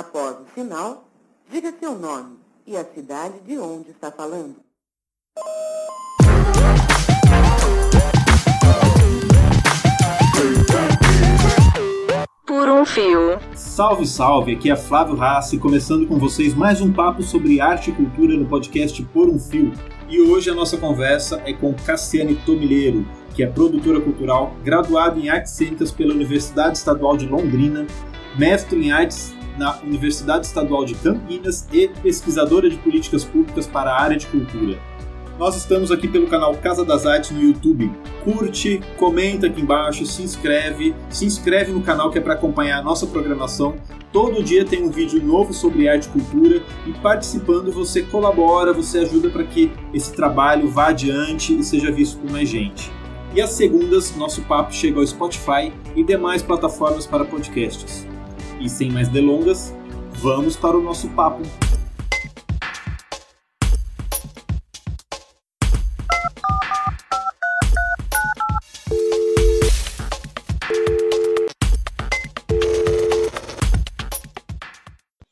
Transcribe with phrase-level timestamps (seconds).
[0.00, 1.10] Após o sinal,
[1.52, 4.56] diga seu nome e a cidade de onde está falando.
[12.46, 13.38] Por um fio.
[13.54, 14.54] Salve, salve!
[14.54, 18.46] Aqui é Flávio Rassi, começando com vocês mais um papo sobre arte e cultura no
[18.46, 19.70] podcast Por um Fio.
[20.08, 25.28] E hoje a nossa conversa é com Cassiane Tomilheiro, que é produtora cultural, graduada em
[25.28, 27.86] artes cênicas pela Universidade Estadual de Londrina,
[28.38, 34.00] mestre em artes na Universidade Estadual de Campinas e pesquisadora de políticas públicas para a
[34.00, 34.78] área de cultura.
[35.38, 37.92] Nós estamos aqui pelo canal Casa das Artes no YouTube.
[38.24, 42.82] Curte, comenta aqui embaixo, se inscreve, se inscreve no canal que é para acompanhar a
[42.82, 43.74] nossa programação.
[44.10, 49.00] Todo dia tem um vídeo novo sobre arte e cultura e participando você colabora, você
[49.00, 52.90] ajuda para que esse trabalho vá adiante e seja visto por mais gente.
[53.34, 58.09] E às segundas, nosso papo chega ao Spotify e demais plataformas para podcasts.
[58.60, 59.74] E sem mais delongas,
[60.12, 61.40] vamos para o nosso papo.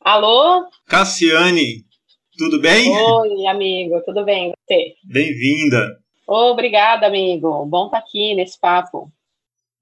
[0.03, 0.67] Alô?
[0.87, 1.85] Cassiane,
[2.35, 2.89] tudo bem?
[2.89, 4.53] Oi, amigo, tudo bem?
[4.67, 4.95] Você?
[5.03, 5.99] Bem-vinda.
[6.27, 7.63] Obrigada, amigo.
[7.67, 9.11] Bom estar aqui nesse papo.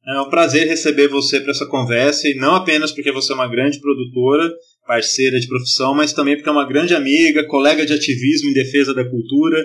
[0.08, 3.48] É um prazer receber você para essa conversa, e não apenas porque você é uma
[3.48, 4.50] grande produtora,
[4.88, 8.94] parceira de profissão, mas também porque é uma grande amiga, colega de ativismo em defesa
[8.94, 9.62] da cultura,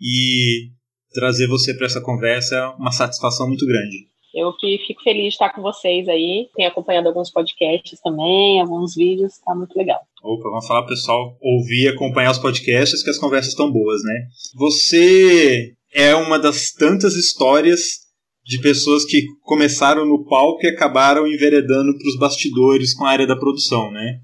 [0.00, 0.70] e
[1.12, 4.12] trazer você para essa conversa é uma satisfação muito grande.
[4.34, 6.48] Eu que fico feliz de estar com vocês aí.
[6.56, 10.00] Tenho acompanhado alguns podcasts também, alguns vídeos, tá muito legal.
[10.24, 14.26] Opa, vamos falar pessoal ouvir e acompanhar os podcasts, que as conversas estão boas, né?
[14.56, 18.03] Você é uma das tantas histórias
[18.44, 23.26] de pessoas que começaram no palco e acabaram enveredando para os bastidores com a área
[23.26, 24.18] da produção, né?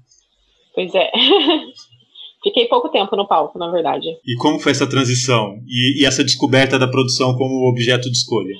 [0.75, 1.11] Pois é.
[2.43, 4.07] Fiquei pouco tempo no palco, na verdade.
[4.25, 5.57] E como foi essa transição?
[5.67, 8.53] E, e essa descoberta da produção como objeto de escolha?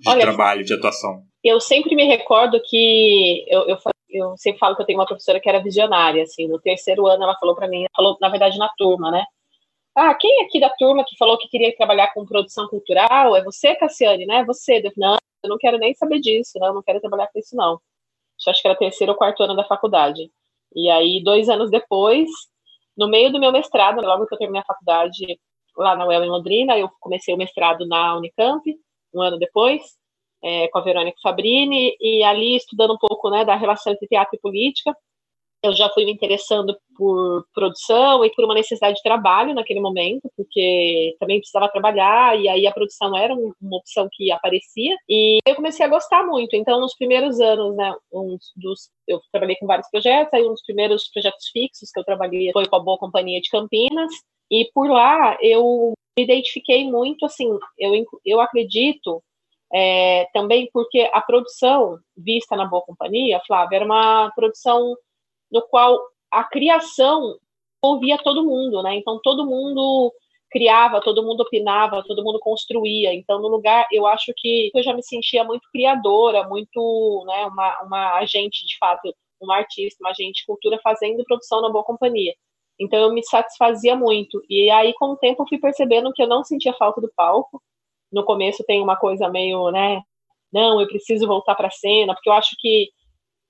[0.00, 1.22] De Olha, trabalho, de atuação?
[1.42, 3.76] Eu sempre me recordo que eu, eu,
[4.10, 7.24] eu, sempre falo que eu tenho uma professora que era visionária, assim, no terceiro ano
[7.24, 9.24] ela falou para mim, falou na verdade na turma, né?
[9.96, 13.34] Ah, quem aqui da turma que falou que queria trabalhar com produção cultural?
[13.34, 14.40] É você, Cassiane, né?
[14.40, 14.78] É você.
[14.84, 17.56] Eu, não, eu não quero nem saber disso, não, eu não quero trabalhar com isso,
[17.56, 17.80] não.
[18.46, 20.30] Acho que era terceiro ou quarto ano da faculdade.
[20.74, 22.28] E aí, dois anos depois,
[22.96, 25.40] no meio do meu mestrado, logo que eu terminei a faculdade
[25.76, 28.62] lá na UEL em Londrina, eu comecei o mestrado na Unicamp,
[29.14, 29.82] um ano depois,
[30.44, 34.36] é, com a Verônica Fabrini, e ali estudando um pouco né, da relação entre teatro
[34.36, 34.94] e política,
[35.62, 40.30] eu já fui me interessando por produção e por uma necessidade de trabalho naquele momento,
[40.36, 45.54] porque também precisava trabalhar e aí a produção era uma opção que aparecia e eu
[45.54, 46.54] comecei a gostar muito.
[46.54, 50.62] Então, nos primeiros anos, né, um dos, eu trabalhei com vários projetos, aí um dos
[50.62, 54.12] primeiros projetos fixos que eu trabalhei foi com a Boa Companhia de Campinas
[54.50, 57.92] e por lá eu me identifiquei muito, assim, eu,
[58.24, 59.22] eu acredito
[59.72, 64.96] é, também porque a produção vista na Boa Companhia, Flávia, era uma produção
[65.50, 67.38] no qual a criação
[67.82, 68.96] ouvia todo mundo, né?
[68.96, 70.12] Então todo mundo
[70.50, 73.12] criava, todo mundo opinava, todo mundo construía.
[73.14, 77.82] Então no lugar, eu acho que eu já me sentia muito criadora, muito, né, uma,
[77.82, 82.34] uma agente de fato, uma artista, uma agente de cultura fazendo produção na boa companhia.
[82.78, 84.42] Então eu me satisfazia muito.
[84.48, 87.62] E aí com o tempo eu fui percebendo que eu não sentia falta do palco.
[88.12, 90.00] No começo tem uma coisa meio, né,
[90.52, 92.88] não, eu preciso voltar para a cena, porque eu acho que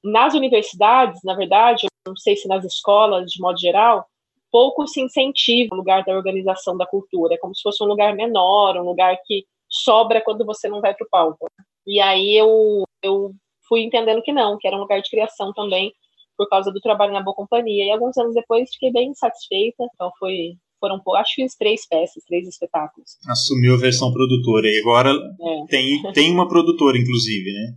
[0.07, 4.07] nas universidades, na verdade, não sei se nas escolas, de modo geral,
[4.51, 7.35] pouco se incentiva o lugar da organização da cultura.
[7.35, 10.95] É como se fosse um lugar menor, um lugar que sobra quando você não vai
[10.95, 11.47] para o palco.
[11.87, 13.33] E aí eu, eu
[13.69, 15.93] fui entendendo que não, que era um lugar de criação também,
[16.37, 17.87] por causa do trabalho na Boa Companhia.
[17.87, 19.85] E alguns anos depois fiquei bem satisfeita.
[19.95, 23.17] Então foi, foram, acho que fiz três peças, três espetáculos.
[23.29, 24.69] Assumiu a versão produtora.
[24.69, 25.67] E agora é.
[25.69, 27.75] tem, tem uma produtora, inclusive, né?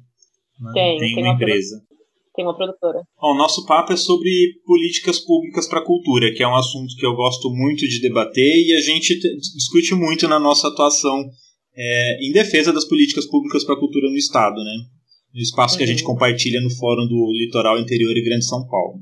[0.74, 1.89] Tem, tem, tem uma, uma empresa
[2.36, 3.00] tem uma produtora.
[3.20, 4.32] Bom, nosso papo é sobre
[4.66, 8.66] políticas públicas para a cultura, que é um assunto que eu gosto muito de debater
[8.66, 9.20] e a gente
[9.56, 11.30] discute muito na nossa atuação
[11.76, 14.74] é, em defesa das políticas públicas para a cultura no Estado, né?
[15.34, 15.78] No espaço uhum.
[15.78, 16.14] que a gente uhum.
[16.14, 19.00] compartilha no Fórum do Litoral Interior e Grande São Paulo.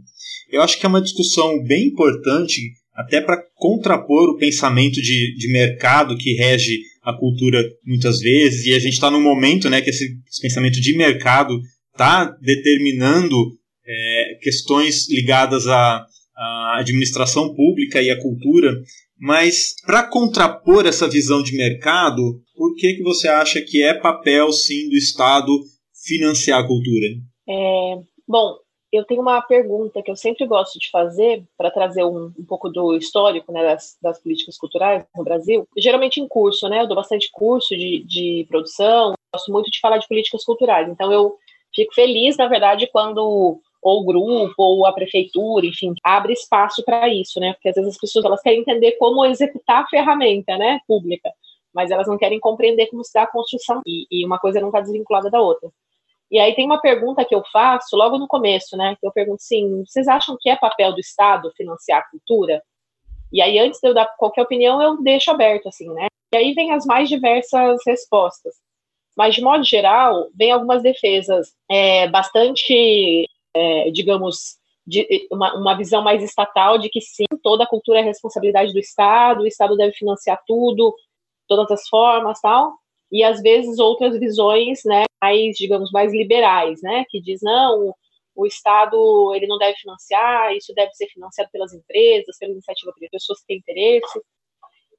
[0.50, 2.62] Eu acho que é uma discussão bem importante,
[2.94, 8.74] até para contrapor o pensamento de, de mercado que rege a cultura muitas vezes, e
[8.74, 11.60] a gente está num momento né, que esse, esse pensamento de mercado
[11.98, 13.36] está determinando
[13.86, 16.06] é, questões ligadas à,
[16.36, 18.72] à, administração pública e à cultura,
[19.20, 22.22] mas para contrapor essa visão de mercado,
[22.56, 25.52] por que, que você acha que é papel, sim, do Estado
[26.06, 27.08] financiar a cultura?
[27.50, 28.58] É, bom,
[28.94, 32.70] eu tenho uma pergunta que eu sempre gosto de fazer para trazer um, um, pouco
[32.70, 35.68] do histórico né, das, das, políticas culturais no Brasil.
[35.76, 36.82] Geralmente em curso, né?
[36.82, 40.88] Eu dou bastante curso de, de produção, gosto muito de falar de políticas culturais.
[40.90, 41.36] Então eu
[41.78, 47.08] fico feliz, na verdade, quando ou o grupo, ou a prefeitura, enfim, abre espaço para
[47.08, 47.54] isso, né?
[47.54, 51.32] Porque às vezes as pessoas elas querem entender como executar a ferramenta, né, pública,
[51.74, 54.70] mas elas não querem compreender como se dá a construção e, e uma coisa não
[54.70, 55.70] está desvinculada da outra.
[56.30, 58.98] E aí tem uma pergunta que eu faço logo no começo, né?
[59.00, 62.62] Que eu pergunto assim: vocês acham que é papel do Estado financiar a cultura?
[63.32, 66.08] E aí, antes de eu dar qualquer opinião, eu deixo aberto, assim, né?
[66.34, 68.56] E aí vem as mais diversas respostas.
[69.18, 76.04] Mas, de modo geral, vem algumas defesas é, bastante, é, digamos, de, uma, uma visão
[76.04, 79.94] mais estatal de que sim, toda a cultura é responsabilidade do Estado, o Estado deve
[79.94, 80.96] financiar tudo,
[81.48, 82.74] todas as formas, tal
[83.12, 87.94] e às vezes outras visões, né, mais, digamos, mais liberais, né, que diz não,
[88.36, 93.12] o Estado ele não deve financiar, isso deve ser financiado pelas empresas, pela iniciativa privada,
[93.12, 94.22] pessoas que têm interesse.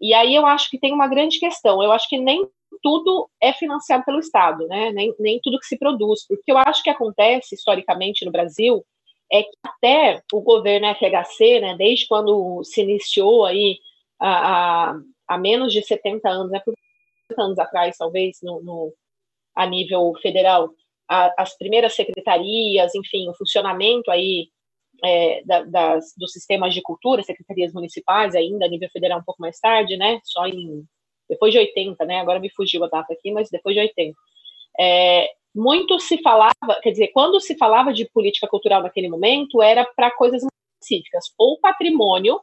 [0.00, 1.82] E aí eu acho que tem uma grande questão.
[1.82, 2.48] Eu acho que nem
[2.82, 4.92] tudo é financiado pelo Estado, né?
[4.92, 6.26] Nem, nem tudo que se produz.
[6.26, 8.84] Porque eu acho que acontece historicamente no Brasil
[9.30, 13.78] é que até o governo FHC, né, desde quando se iniciou aí
[14.18, 14.94] a,
[15.26, 16.62] a, menos de 70 anos, né,
[17.36, 18.94] anos atrás, talvez, no, no
[19.54, 20.70] a nível federal,
[21.08, 24.48] a, as primeiras secretarias, enfim, o funcionamento aí
[25.04, 29.40] é, da, das, dos sistemas de cultura, secretarias municipais ainda, a nível federal um pouco
[29.40, 30.84] mais tarde, né, só em,
[31.28, 34.16] depois de 80, né, agora me fugiu a data aqui, mas depois de 80.
[34.80, 36.52] É, muito se falava,
[36.82, 40.42] quer dizer, quando se falava de política cultural naquele momento, era para coisas
[40.80, 42.40] específicas, ou patrimônio,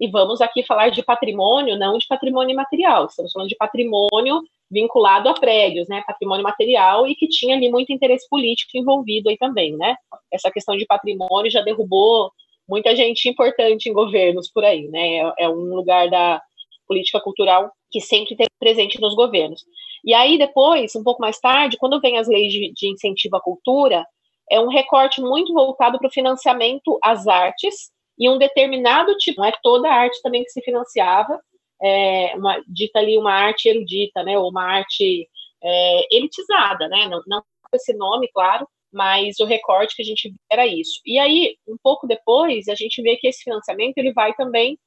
[0.00, 5.28] e vamos aqui falar de patrimônio, não de patrimônio material, estamos falando de patrimônio vinculado
[5.28, 9.76] a prédios, né, patrimônio material e que tinha ali muito interesse político envolvido aí também,
[9.76, 9.94] né?
[10.32, 12.30] Essa questão de patrimônio já derrubou
[12.68, 15.18] muita gente importante em governos por aí, né?
[15.18, 16.40] É, é um lugar da
[16.86, 19.62] política cultural que sempre tem presente nos governos.
[20.04, 23.40] E aí depois, um pouco mais tarde, quando vem as leis de, de incentivo à
[23.40, 24.04] cultura,
[24.50, 29.48] é um recorte muito voltado para o financiamento às artes e um determinado tipo, não
[29.48, 31.38] é toda a arte também que se financiava,
[31.82, 35.28] é, uma, dita ali uma arte erudita, né, ou uma arte
[35.62, 37.42] é, elitizada, né, não, não
[37.72, 41.00] esse nome, claro, mas o recorte que a gente era isso.
[41.04, 44.78] E aí, um pouco depois, a gente vê que esse financiamento ele vai também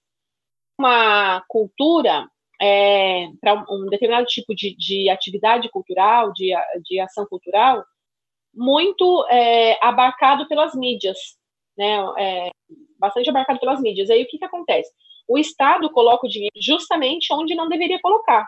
[0.79, 2.27] uma cultura
[2.61, 6.53] é, para um determinado tipo de, de, atividade cultural, de,
[6.83, 7.83] de ação cultural,
[8.53, 11.17] muito é, abarcado pelas mídias,
[11.77, 11.97] né?
[12.17, 12.49] É,
[12.97, 14.09] bastante abarcado pelas mídias.
[14.09, 14.91] Aí o que, que acontece?
[15.27, 18.47] O Estado coloca o dinheiro justamente onde não deveria colocar,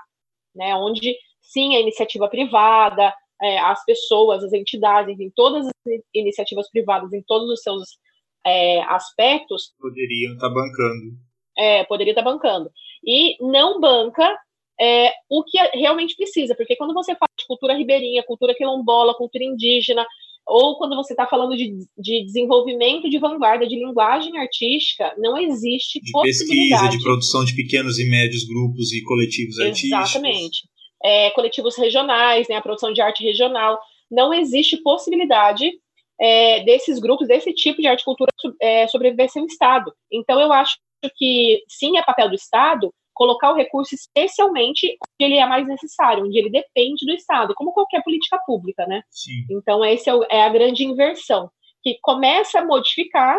[0.55, 0.75] né?
[0.75, 5.73] Onde sim a iniciativa privada, é, as pessoas, as entidades, em todas as
[6.13, 7.97] iniciativas privadas, em todos os seus
[8.45, 9.73] é, aspectos.
[9.79, 11.17] Poderiam estar tá bancando.
[11.57, 12.71] É, poderia estar tá bancando.
[13.03, 14.37] E não banca
[14.79, 19.43] é, o que realmente precisa, porque quando você fala de cultura ribeirinha, cultura quilombola, cultura
[19.43, 20.05] indígena,
[20.49, 26.01] ou quando você está falando de, de desenvolvimento de vanguarda de linguagem artística, não existe
[26.01, 30.09] de pesquisa, de produção de pequenos e médios grupos e coletivos artísticos.
[30.09, 30.67] Exatamente.
[31.03, 33.79] É, coletivos regionais, né, a produção de arte regional.
[34.11, 35.71] Não existe possibilidade
[36.19, 39.93] é, desses grupos, desse tipo de arte e cultura é, sobreviver sem o Estado.
[40.11, 40.77] Então, eu acho
[41.15, 46.23] que, sim, é papel do Estado colocar o recurso especialmente onde ele é mais necessário,
[46.23, 49.01] onde ele depende do Estado, como qualquer política pública, né?
[49.09, 49.45] Sim.
[49.51, 51.51] Então, essa é, é a grande inversão,
[51.83, 53.37] que começa a modificar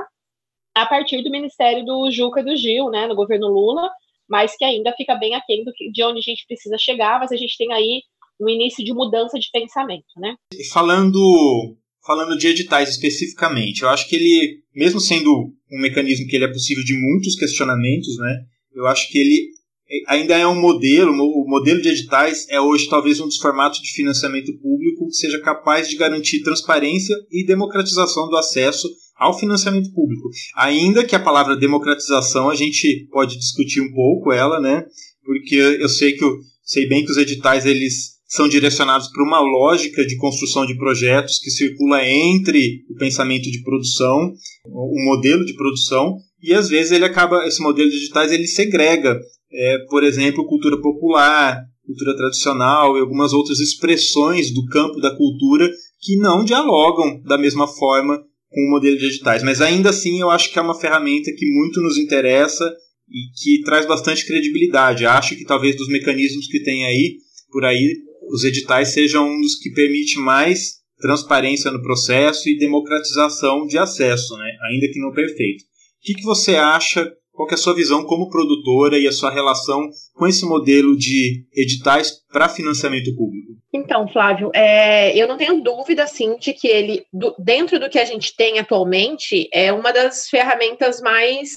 [0.77, 3.91] a partir do Ministério do Juca e do Gil, né, no governo Lula,
[4.29, 7.33] mas que ainda fica bem aquém do que, de onde a gente precisa chegar, mas
[7.33, 8.03] a gente tem aí
[8.39, 10.35] um início de mudança de pensamento, né?
[10.53, 16.37] E falando falando de editais especificamente, eu acho que ele, mesmo sendo um mecanismo que
[16.37, 18.45] ele é possível de muitos questionamentos, né?
[18.75, 19.60] Eu acho que ele
[20.07, 23.93] ainda é um modelo, o modelo de editais é hoje talvez um dos formatos de
[23.93, 30.31] financiamento público que seja capaz de garantir transparência e democratização do acesso ao financiamento público.
[30.57, 34.85] Ainda que a palavra democratização a gente pode discutir um pouco ela, né?
[35.25, 39.41] Porque eu sei que eu sei bem que os editais eles são direcionados para uma
[39.41, 44.33] lógica de construção de projetos que circula entre o pensamento de produção,
[44.65, 49.19] o modelo de produção, e às vezes ele acaba esse modelo de editais ele segrega
[49.53, 55.69] é, por exemplo, cultura popular, cultura tradicional e algumas outras expressões do campo da cultura
[56.01, 59.43] que não dialogam da mesma forma com o modelo de editais.
[59.43, 62.65] Mas ainda assim, eu acho que é uma ferramenta que muito nos interessa
[63.09, 65.05] e que traz bastante credibilidade.
[65.05, 67.17] Acho que talvez dos mecanismos que tem aí
[67.51, 67.97] por aí,
[68.33, 74.37] os editais sejam um dos que permite mais transparência no processo e democratização de acesso,
[74.37, 74.51] né?
[74.69, 75.63] ainda que não perfeito.
[75.63, 79.31] O que, que você acha qual é a sua visão como produtora e a sua
[79.31, 83.53] relação com esse modelo de editais para financiamento público?
[83.73, 87.99] Então, Flávio, é, eu não tenho dúvida, sim, de que ele, do, dentro do que
[87.99, 91.51] a gente tem atualmente, é uma das ferramentas mais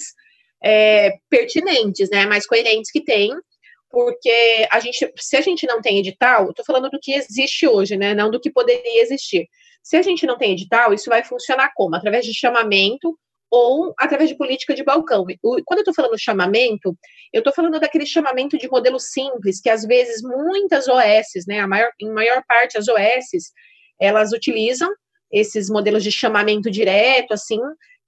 [0.64, 3.32] é, pertinentes, né, mais coerentes que tem,
[3.90, 7.98] porque a gente, se a gente não tem edital, estou falando do que existe hoje,
[7.98, 9.48] né, não do que poderia existir.
[9.84, 11.96] Se a gente não tem edital, isso vai funcionar como?
[11.96, 13.18] Através de chamamento
[13.56, 15.24] ou através de política de balcão.
[15.64, 16.98] Quando eu estou falando chamamento,
[17.32, 21.68] eu estou falando daquele chamamento de modelo simples, que às vezes muitas OS, né, a
[21.68, 23.52] maior, em maior parte as OS,
[24.02, 24.90] elas utilizam
[25.32, 27.60] esses modelos de chamamento direto, assim,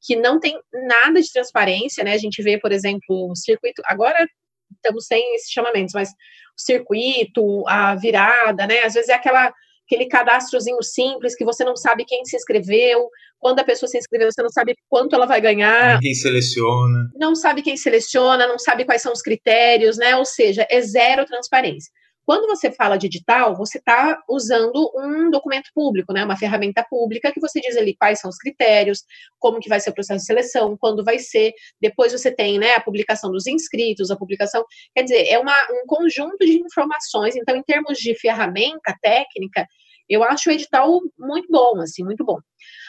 [0.02, 2.14] que não tem nada de transparência, né?
[2.14, 3.84] A gente vê, por exemplo, o circuito.
[3.86, 4.28] Agora
[4.74, 8.80] estamos sem esses chamamentos, mas o circuito, a virada, né?
[8.82, 9.54] Às vezes é aquela
[9.86, 13.08] aquele cadastrozinho simples que você não sabe quem se inscreveu,
[13.40, 16.00] quando a pessoa se inscreveu, você não sabe quanto ela vai ganhar.
[16.00, 17.12] Quem seleciona.
[17.16, 20.16] Não sabe quem seleciona, não sabe quais são os critérios, né?
[20.16, 21.92] Ou seja, é zero transparência.
[22.26, 27.32] Quando você fala de edital, você está usando um documento público, né, uma ferramenta pública
[27.32, 29.04] que você diz ali quais são os critérios,
[29.40, 31.54] como que vai ser o processo de seleção, quando vai ser.
[31.80, 34.64] Depois você tem, né, a publicação dos inscritos, a publicação,
[34.96, 37.36] quer dizer, é uma, um conjunto de informações.
[37.36, 39.68] Então, em termos de ferramenta técnica,
[40.10, 42.38] eu acho o edital muito bom, assim, muito bom.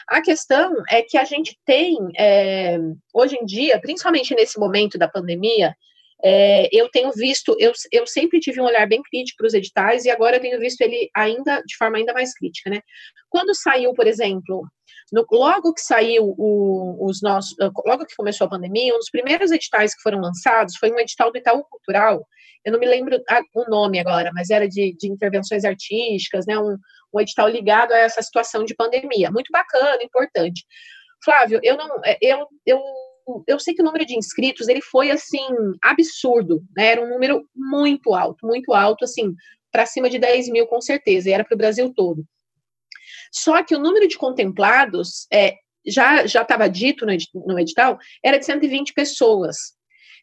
[0.07, 2.77] A questão é que a gente tem, é,
[3.13, 5.75] hoje em dia, principalmente nesse momento da pandemia,
[6.23, 10.05] é, eu tenho visto, eu, eu sempre tive um olhar bem crítico para os editais
[10.05, 12.81] e agora eu tenho visto ele ainda de forma ainda mais crítica, né?
[13.29, 14.63] Quando saiu, por exemplo,
[15.11, 17.55] no, logo que saiu o, os nossos,
[17.85, 21.31] logo que começou a pandemia, um dos primeiros editais que foram lançados foi um edital
[21.31, 22.25] do Itaú Cultural.
[22.65, 26.57] Eu não me lembro a, o nome agora, mas era de, de intervenções artísticas, né?
[26.57, 26.77] Um,
[27.13, 29.31] um edital ligado a essa situação de pandemia.
[29.31, 30.65] Muito bacana, importante.
[31.23, 32.81] Flávio, eu não, é, eu, eu
[33.47, 35.45] eu sei que o número de inscritos ele foi assim
[35.83, 36.87] absurdo, né?
[36.87, 39.33] Era um número muito alto, muito alto, assim,
[39.71, 42.25] para cima de 10 mil com certeza, e era para o Brasil todo.
[43.31, 45.55] Só que o número de contemplados é,
[45.85, 49.57] já já estava dito no edital, era de 120 pessoas.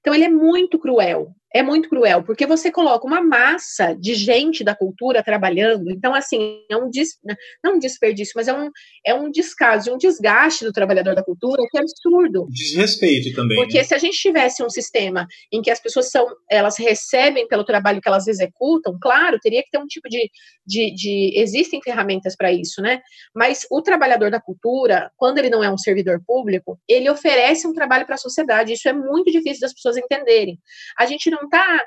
[0.01, 4.65] Então ele é muito cruel, é muito cruel, porque você coloca uma massa de gente
[4.65, 7.11] da cultura trabalhando, então, assim, é um, des,
[7.63, 8.71] não um desperdício, mas é um,
[9.07, 12.49] é um descaso, um desgaste do trabalhador da cultura que é absurdo.
[12.51, 13.57] Desrespeito também.
[13.57, 13.85] Porque né?
[13.85, 18.01] se a gente tivesse um sistema em que as pessoas são, elas recebem pelo trabalho
[18.01, 20.29] que elas executam, claro, teria que ter um tipo de,
[20.67, 23.01] de, de existem ferramentas para isso, né?
[23.33, 27.73] Mas o trabalhador da cultura, quando ele não é um servidor público, ele oferece um
[27.73, 30.59] trabalho para a sociedade, isso é muito difícil das pessoas entenderem.
[30.99, 31.85] A gente não está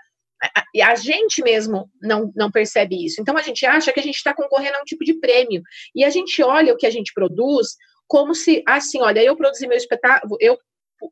[0.73, 3.19] e a gente mesmo não, não percebe isso.
[3.21, 5.61] Então a gente acha que a gente está concorrendo a um tipo de prêmio.
[5.95, 7.75] E a gente olha o que a gente produz
[8.07, 10.57] como se, assim, olha, eu produzi meu espetáculo, eu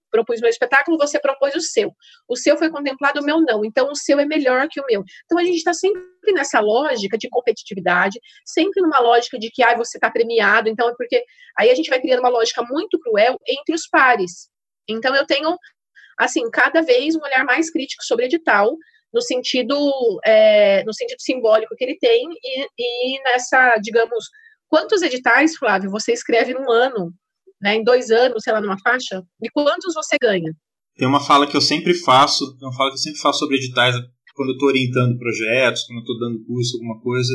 [0.09, 1.91] propus meu espetáculo, você propôs o seu.
[2.27, 3.63] O seu foi contemplado, o meu não.
[3.65, 5.03] Então o seu é melhor que o meu.
[5.25, 6.01] Então a gente está sempre
[6.33, 10.93] nessa lógica de competitividade, sempre numa lógica de que ah, você está premiado, então é
[10.95, 11.23] porque.
[11.57, 14.49] Aí a gente vai criando uma lógica muito cruel entre os pares.
[14.87, 15.57] Então eu tenho
[16.17, 18.75] assim, cada vez um olhar mais crítico sobre edital,
[19.13, 19.75] no sentido,
[20.25, 24.25] é, no sentido simbólico que ele tem, e, e, nessa, digamos,
[24.67, 27.13] quantos editais, Flávio, você escreve num ano,
[27.61, 30.51] né, em dois anos, sei lá, numa faixa, e quantos você ganha?
[30.97, 33.95] Tem uma fala que eu sempre faço, uma fala que eu sempre faço sobre editais
[34.35, 37.33] quando eu estou orientando projetos, quando eu estou dando curso, alguma coisa,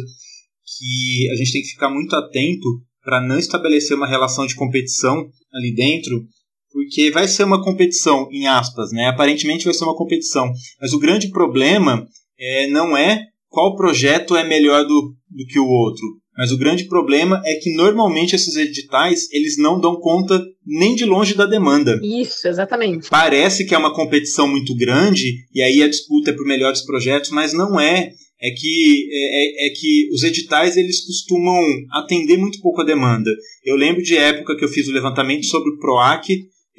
[0.79, 2.69] que a gente tem que ficar muito atento
[3.03, 6.27] para não estabelecer uma relação de competição ali dentro,
[6.73, 9.07] porque vai ser uma competição, em aspas, né?
[9.07, 10.51] Aparentemente vai ser uma competição.
[10.81, 12.07] Mas o grande problema
[12.39, 16.07] é, não é qual projeto é melhor do, do que o outro.
[16.37, 21.05] Mas o grande problema é que normalmente esses editais eles não dão conta nem de
[21.05, 22.01] longe da demanda.
[22.03, 23.11] Isso, exatamente.
[23.11, 27.31] Parece que é uma competição muito grande e aí a disputa é por melhores projetos,
[27.31, 28.13] mas não é.
[28.43, 31.61] É que, é, é, é que os editais eles costumam
[31.93, 33.31] atender muito pouco a demanda.
[33.63, 36.27] Eu lembro de época que eu fiz o levantamento sobre o PROAC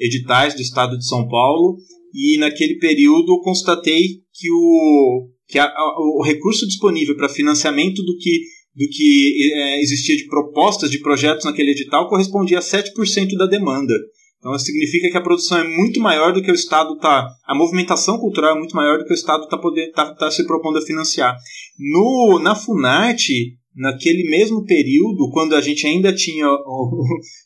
[0.04, 1.76] editais do estado de São Paulo
[2.14, 8.16] e naquele período constatei que o, que a, a, o recurso disponível para financiamento do
[8.18, 8.40] que,
[8.74, 13.94] do que é, existia de propostas de projetos naquele edital correspondia a 7% da demanda.
[14.38, 17.28] Então significa que a produção é muito maior do que o Estado está.
[17.46, 19.56] A movimentação cultural é muito maior do que o Estado está
[19.94, 21.36] tá, tá se propondo a financiar.
[21.78, 27.04] No, na Funarte, naquele mesmo período, quando a gente ainda tinha o,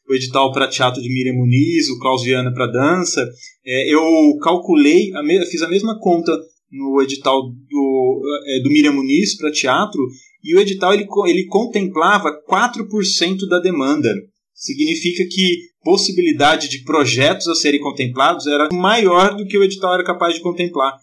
[0.09, 3.27] o edital para teatro de Miriam Muniz, o Klaus Viana para dança,
[3.65, 4.03] é, eu
[4.43, 6.33] calculei, a me, fiz a mesma conta
[6.71, 10.01] no edital do, é, do Miriam Muniz para teatro
[10.43, 14.13] E o edital ele, ele contemplava 4% da demanda.
[14.55, 20.05] Significa que possibilidade de projetos a serem contemplados era maior do que o edital era
[20.05, 20.97] capaz de contemplar.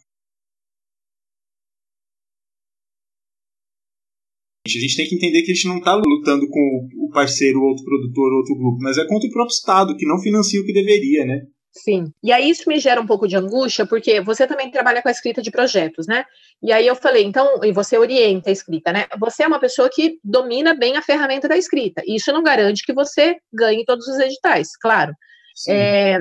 [4.66, 7.84] A gente tem que entender que a gente não está lutando com o parceiro, outro
[7.84, 11.26] produtor, outro grupo, mas é contra o próprio Estado, que não financia o que deveria,
[11.26, 11.42] né?
[11.74, 12.06] Sim.
[12.24, 15.12] E aí isso me gera um pouco de angústia, porque você também trabalha com a
[15.12, 16.24] escrita de projetos, né?
[16.62, 19.06] E aí eu falei, então, e você orienta a escrita, né?
[19.20, 22.02] Você é uma pessoa que domina bem a ferramenta da escrita.
[22.08, 25.14] Isso não garante que você ganhe todos os editais, claro.
[25.68, 26.18] É,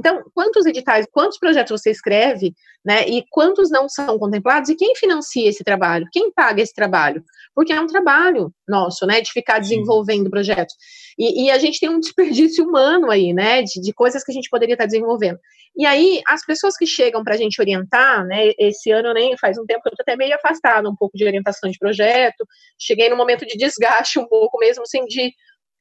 [0.00, 3.06] então, quantos editais, quantos projetos você escreve, né?
[3.06, 4.70] E quantos não são contemplados?
[4.70, 6.06] E quem financia esse trabalho?
[6.10, 7.22] Quem paga esse trabalho?
[7.54, 9.20] Porque é um trabalho nosso, né?
[9.20, 10.74] De ficar desenvolvendo projetos.
[11.18, 13.62] E, e a gente tem um desperdício humano aí, né?
[13.62, 15.38] De, de coisas que a gente poderia estar desenvolvendo.
[15.76, 18.52] E aí, as pessoas que chegam para a gente orientar, né?
[18.58, 21.26] Esse ano nem faz um tempo que eu estou até meio afastada um pouco de
[21.26, 22.46] orientação de projeto.
[22.78, 25.30] Cheguei no momento de desgaste um pouco mesmo, assim, de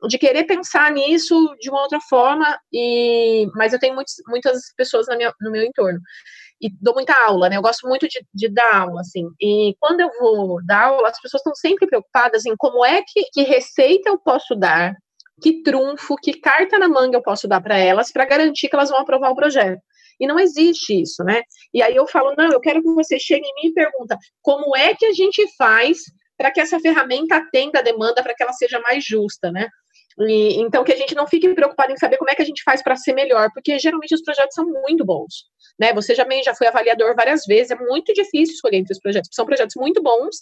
[0.08, 5.08] de querer pensar nisso de uma outra forma, e mas eu tenho muitos, muitas pessoas
[5.10, 6.00] minha, no meu entorno.
[6.62, 7.56] E dou muita aula, né?
[7.58, 9.26] Eu gosto muito de, de, dar aula, assim.
[9.40, 13.24] E quando eu vou dar aula, as pessoas estão sempre preocupadas em como é que,
[13.32, 14.94] que receita eu posso dar,
[15.42, 18.90] que trunfo, que carta na manga eu posso dar para elas para garantir que elas
[18.90, 19.82] vão aprovar o projeto.
[20.20, 21.42] E não existe isso, né?
[21.74, 24.76] E aí eu falo, não, eu quero que você chegue em mim e pergunta como
[24.76, 26.00] é que a gente faz
[26.38, 29.68] para que essa ferramenta atenda a demanda, para que ela seja mais justa, né?
[30.22, 32.62] E, então, que a gente não fique preocupado em saber como é que a gente
[32.64, 35.46] faz para ser melhor, porque geralmente os projetos são muito bons.
[35.80, 35.94] Né?
[35.94, 39.46] Você já, já foi avaliador várias vezes, é muito difícil escolher entre os projetos, são
[39.46, 40.38] projetos muito bons,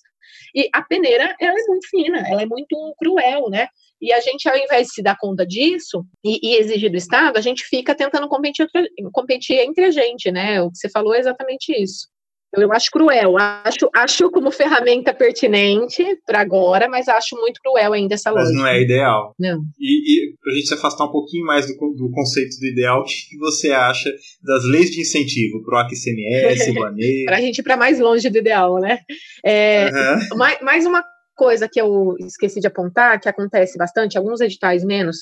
[0.56, 3.68] e a peneira ela é muito fina, ela é muito cruel, né?
[4.02, 7.38] E a gente, ao invés de se dar conta disso e, e exigir do Estado,
[7.38, 8.68] a gente fica tentando competir,
[9.12, 10.62] competir entre a gente, né?
[10.62, 12.08] O que você falou é exatamente isso.
[12.56, 18.16] Eu acho cruel, acho, acho como ferramenta pertinente para agora, mas acho muito cruel ainda
[18.16, 18.54] essa lógica.
[18.54, 19.36] Mas não é ideal.
[19.38, 19.62] Não.
[19.80, 23.02] E, e para a gente se afastar um pouquinho mais do, do conceito do ideal,
[23.02, 24.10] o que você acha
[24.42, 27.26] das leis de incentivo, PROC, ICMS, Baneiro?
[27.26, 29.00] para a gente ir para mais longe do ideal, né?
[29.46, 30.38] É, uhum.
[30.38, 31.04] mais, mais uma
[31.36, 35.18] coisa que eu esqueci de apontar, que acontece bastante, alguns editais menos,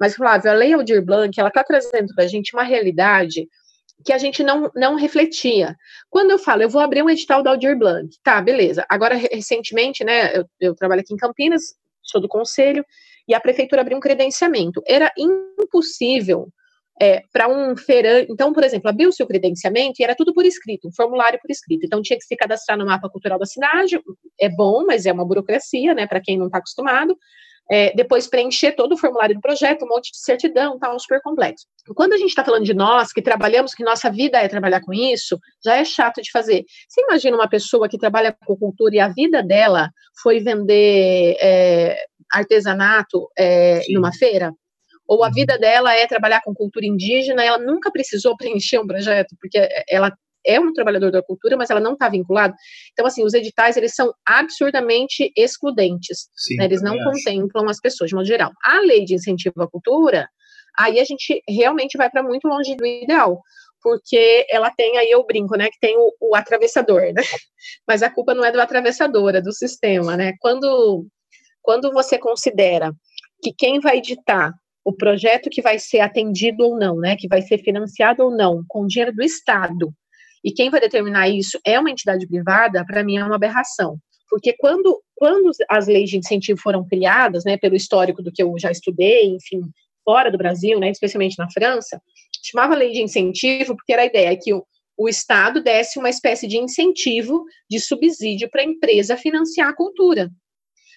[0.00, 3.46] mas, Flávio, a Lei Aldir Blanc, ela está trazendo para a gente uma realidade
[4.04, 5.76] que a gente não, não refletia.
[6.10, 8.84] Quando eu falo, eu vou abrir um edital da Aldir Blanc, tá, beleza.
[8.88, 12.84] Agora, recentemente, né, eu, eu trabalho aqui em Campinas, sou do conselho,
[13.26, 14.82] e a prefeitura abriu um credenciamento.
[14.86, 16.48] Era impossível
[17.00, 18.30] é, para um feirante.
[18.30, 21.84] Então, por exemplo, abriu seu credenciamento e era tudo por escrito, um formulário por escrito.
[21.86, 23.98] Então, tinha que se cadastrar no mapa cultural da cidade.
[24.38, 27.16] É bom, mas é uma burocracia, né, para quem não está acostumado
[27.70, 31.66] é, depois preencher todo o formulário do projeto, um monte de certidão, tal, super complexo.
[31.94, 34.92] Quando a gente está falando de nós, que trabalhamos, que nossa vida é trabalhar com
[34.92, 36.64] isso, já é chato de fazer.
[36.88, 39.90] Você imagina uma pessoa que trabalha com cultura e a vida dela
[40.22, 41.96] foi vender é,
[42.32, 44.52] artesanato é, numa feira?
[45.06, 45.32] Ou a uhum.
[45.34, 50.12] vida dela é trabalhar com cultura indígena, ela nunca precisou preencher um projeto, porque ela
[50.46, 52.54] é um trabalhador da cultura, mas ela não está vinculada.
[52.92, 56.28] Então, assim, os editais, eles são absurdamente excludentes.
[56.36, 56.64] Sim, né?
[56.64, 58.50] Eles não contemplam as pessoas, de modo geral.
[58.64, 60.28] A lei de incentivo à cultura,
[60.78, 63.40] aí a gente realmente vai para muito longe do ideal.
[63.82, 67.22] Porque ela tem aí, eu brinco, né, que tem o, o atravessador, né?
[67.86, 70.32] Mas a culpa não é do atravessador, é do sistema, né?
[70.40, 71.06] Quando,
[71.60, 72.92] quando você considera
[73.42, 74.54] que quem vai editar
[74.84, 78.62] o projeto que vai ser atendido ou não, né, que vai ser financiado ou não,
[78.68, 79.92] com dinheiro do Estado,
[80.44, 83.98] e quem vai determinar isso é uma entidade privada, para mim é uma aberração.
[84.28, 88.52] Porque quando, quando as leis de incentivo foram criadas, né, pelo histórico do que eu
[88.58, 89.62] já estudei, enfim,
[90.04, 92.00] fora do Brasil, né, especialmente na França,
[92.42, 94.62] chamava lei de incentivo porque era a ideia que o,
[94.98, 100.30] o Estado desse uma espécie de incentivo, de subsídio para a empresa financiar a cultura.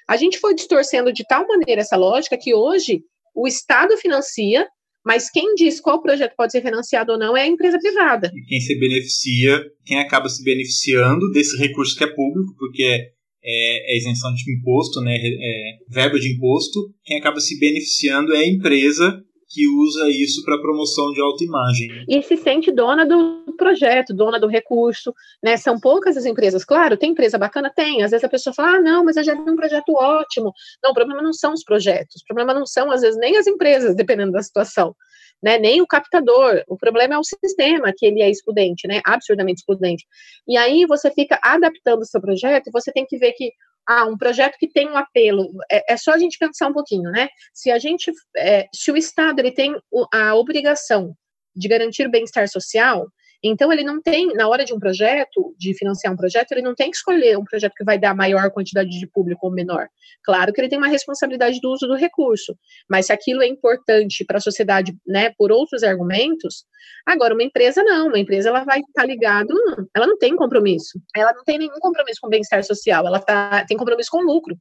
[0.10, 3.02] A gente foi distorcendo de tal maneira essa lógica que hoje
[3.34, 4.68] o Estado financia
[5.08, 8.30] mas quem diz qual projeto pode ser financiado ou não é a empresa privada.
[8.36, 12.96] E quem se beneficia, quem acaba se beneficiando desse recurso que é público, porque é,
[13.42, 18.40] é, é isenção de imposto, né, é, verba de imposto, quem acaba se beneficiando é
[18.40, 22.06] a empresa que usa isso para promoção de autoimagem.
[22.08, 25.56] E se sente dona do projeto, dona do recurso, né?
[25.56, 26.66] São poucas as empresas.
[26.66, 27.72] Claro, tem empresa bacana?
[27.74, 28.04] Tem.
[28.04, 30.54] Às vezes a pessoa fala, ah, não, mas eu já vi um projeto ótimo.
[30.84, 33.48] Não, o problema não são os projetos, o problema não são, às vezes, nem as
[33.48, 34.96] empresas, dependendo da situação.
[35.42, 39.60] Né, nem o captador, o problema é o sistema que ele é excludente, né, absurdamente
[39.60, 40.04] excludente.
[40.48, 43.52] E aí você fica adaptando o seu projeto e você tem que ver que
[43.88, 47.10] ah, um projeto que tem um apelo, é, é só a gente pensar um pouquinho,
[47.10, 47.30] né?
[47.54, 49.76] Se a gente, é, se o Estado ele tem
[50.14, 51.16] a obrigação
[51.56, 53.08] de garantir o bem-estar social,
[53.44, 56.74] Então, ele não tem, na hora de um projeto, de financiar um projeto, ele não
[56.74, 59.88] tem que escolher um projeto que vai dar maior quantidade de público ou menor.
[60.24, 62.58] Claro que ele tem uma responsabilidade do uso do recurso,
[62.90, 66.66] mas se aquilo é importante para a sociedade, né, por outros argumentos,
[67.06, 69.54] agora uma empresa não, uma empresa ela vai estar tá ligado,
[69.94, 73.66] ela não tem compromisso, ela não tem nenhum compromisso com o bem-estar social, ela tá,
[73.66, 74.58] tem compromisso com lucro.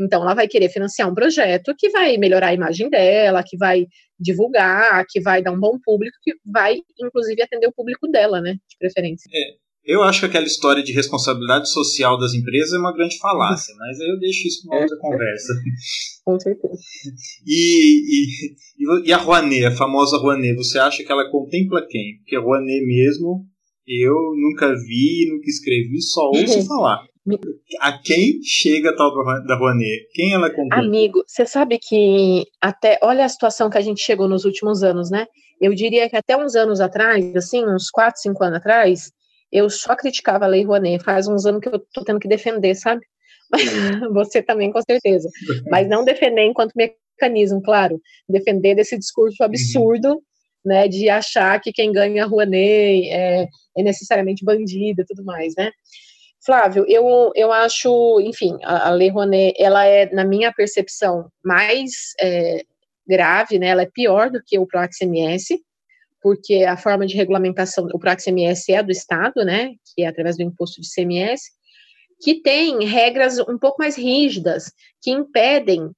[0.00, 3.86] Então, ela vai querer financiar um projeto que vai melhorar a imagem dela, que vai
[4.18, 8.52] divulgar, que vai dar um bom público, que vai, inclusive, atender o público dela, né?
[8.52, 9.28] De preferência.
[9.32, 9.66] É.
[9.86, 14.00] Eu acho que aquela história de responsabilidade social das empresas é uma grande falácia, mas
[14.00, 15.52] aí eu deixo isso para outra conversa.
[16.24, 16.74] Com certeza.
[17.46, 22.16] E, e, e a Rouanet, a famosa Rouanet, você acha que ela contempla quem?
[22.18, 23.46] Porque a Rouanet mesmo,
[23.86, 27.06] eu nunca vi, nunca escrevi, só ouço falar.
[27.80, 29.12] A quem chega a tal
[29.44, 30.08] da Rouanet?
[30.12, 30.78] Quem ela contempla?
[30.78, 35.10] Amigo, você sabe que até, olha a situação que a gente chegou nos últimos anos,
[35.10, 35.26] né?
[35.60, 39.10] Eu diria que até uns anos atrás, assim, uns 4, 5 anos atrás,
[39.50, 41.02] eu só criticava a Lei Rouanet.
[41.02, 43.00] Faz uns anos que eu tô tendo que defender, sabe?
[44.14, 45.28] Você também, com certeza.
[45.70, 48.00] Mas não defender enquanto mecanismo, claro.
[48.28, 49.46] Defender desse discurso uhum.
[49.46, 50.20] absurdo, uhum.
[50.64, 50.86] né?
[50.88, 55.72] De achar que quem ganha a Rouanet é, é necessariamente bandido e tudo mais, né?
[56.46, 61.90] Flávio, eu, eu acho, enfim, a, a Lei Rouanet, ela é, na minha percepção, mais
[62.20, 62.64] é,
[63.06, 63.66] grave, né?
[63.68, 65.58] Ela é pior do que o PROAC-CMS,
[66.22, 69.72] porque a forma de regulamentação, o PROAC-CMS é do Estado, né?
[69.92, 71.50] Que é através do imposto de CMS,
[72.22, 75.90] que tem regras um pouco mais rígidas, que impedem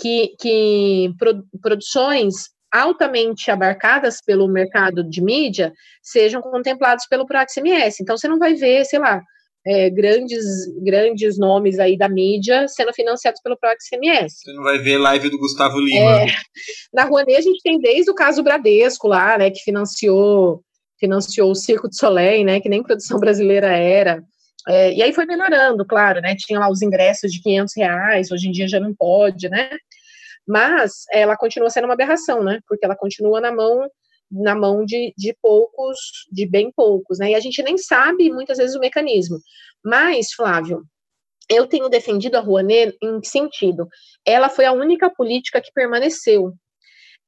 [0.00, 1.12] que, que
[1.60, 8.00] produções altamente abarcadas pelo mercado de mídia sejam contempladas pelo PROAC-CMS.
[8.00, 9.22] Então, você não vai ver, sei lá,
[9.68, 10.44] é, grandes,
[10.82, 14.40] grandes nomes aí da mídia sendo financiados pelo próprio CMS.
[14.40, 16.22] Você não vai ver live do Gustavo Lima.
[16.22, 16.26] É,
[16.90, 20.62] na Rouanet a gente tem desde o caso Bradesco lá, né, que financiou
[20.98, 24.20] financiou o Circo de Soleil, né, que nem produção brasileira era.
[24.66, 28.48] É, e aí foi melhorando, claro, né, tinha lá os ingressos de 500 reais, hoje
[28.48, 29.70] em dia já não pode, né,
[30.46, 33.88] mas ela continua sendo uma aberração, né, porque ela continua na mão
[34.30, 35.98] na mão de, de poucos,
[36.30, 37.30] de bem poucos, né?
[37.30, 39.38] E a gente nem sabe muitas vezes o mecanismo.
[39.84, 40.82] Mas, Flávio,
[41.48, 43.88] eu tenho defendido a Rouanet em que sentido?
[44.24, 46.52] Ela foi a única política que permaneceu.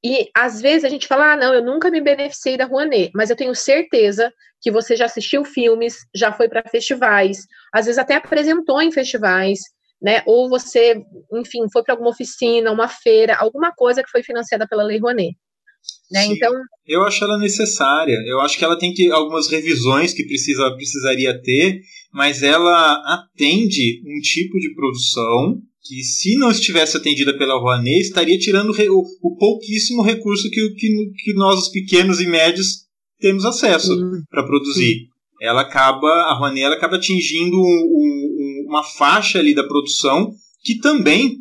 [0.04, 3.30] E às vezes a gente fala, ah, não, eu nunca me beneficiei da Rouanet, mas
[3.30, 8.14] eu tenho certeza que você já assistiu filmes, já foi para festivais, às vezes até
[8.14, 9.58] apresentou em festivais,
[10.00, 10.22] né?
[10.26, 14.82] Ou você, enfim, foi para alguma oficina, uma feira, alguma coisa que foi financiada pela
[14.82, 15.36] Lei Rouanet.
[16.10, 16.26] Né?
[16.26, 16.52] Então,
[16.86, 18.16] eu acho ela necessária.
[18.26, 21.80] Eu acho que ela tem que algumas revisões que precisa, precisaria ter,
[22.12, 28.38] mas ela atende um tipo de produção que, se não estivesse atendida pela Rouanet, estaria
[28.38, 32.86] tirando o, o pouquíssimo recurso que, que, que, nós, os pequenos e médios,
[33.18, 33.96] temos acesso
[34.28, 35.08] para produzir.
[35.40, 40.78] Ela acaba, a Rouanet ela acaba atingindo um, um, uma faixa ali da produção que
[40.78, 41.38] também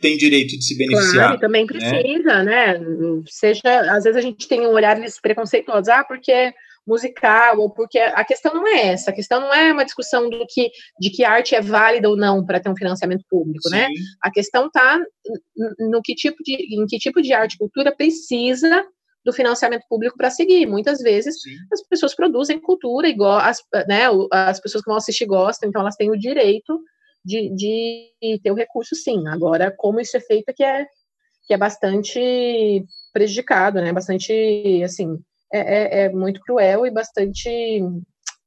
[0.00, 1.14] tem direito de se beneficiar.
[1.14, 1.66] Claro, e também né?
[1.66, 2.78] precisa, né?
[2.78, 3.22] né?
[3.26, 6.52] Seja, às vezes a gente tem um olhar preconceituoso, ah, porque é
[6.86, 10.46] musical, ou porque a questão não é essa, a questão não é uma discussão do
[10.48, 13.86] que, de que arte é válida ou não para ter um financiamento público, né?
[13.88, 13.92] Sim.
[13.92, 14.00] né?
[14.22, 14.98] A questão está
[15.78, 18.86] no que tipo de, em que tipo de arte e cultura precisa
[19.22, 20.64] do financiamento público para seguir.
[20.64, 21.56] Muitas vezes Sim.
[21.70, 25.96] as pessoas produzem cultura igual as, né, as pessoas que vão assistir gostam, então elas
[25.96, 26.80] têm o direito
[27.28, 29.28] de, de ter o recurso, sim.
[29.28, 30.86] Agora, como isso é feito, que é,
[31.46, 33.92] que é bastante prejudicado, né?
[33.92, 35.08] Bastante, assim,
[35.52, 37.80] é, é, é muito cruel e bastante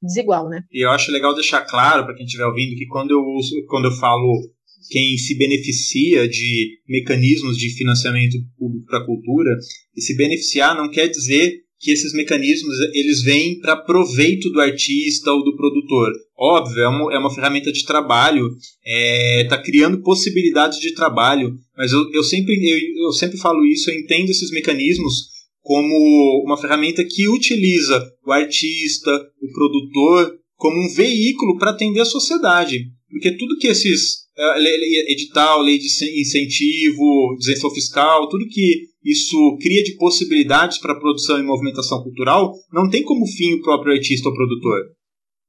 [0.02, 0.64] desigual, né?
[0.72, 3.86] E eu acho legal deixar claro para quem estiver ouvindo que quando eu uso, quando
[3.86, 4.50] eu falo
[4.90, 9.52] quem se beneficia de mecanismos de financiamento público para a cultura,
[9.96, 15.32] e se beneficiar não quer dizer que esses mecanismos eles vêm para proveito do artista
[15.32, 16.12] ou do produtor.
[16.38, 21.58] Óbvio, é uma, é uma ferramenta de trabalho, está é, tá criando possibilidades de trabalho,
[21.76, 26.58] mas eu, eu, sempre, eu, eu sempre falo isso, eu entendo esses mecanismos como uma
[26.58, 32.86] ferramenta que utiliza o artista, o produtor, como um veículo para atender a sociedade.
[33.10, 35.88] Porque tudo que esses edital, lei de
[36.20, 42.90] incentivo, isenção fiscal, tudo que isso cria de possibilidades para produção e movimentação cultural, não
[42.90, 44.80] tem como fim o próprio artista ou produtor.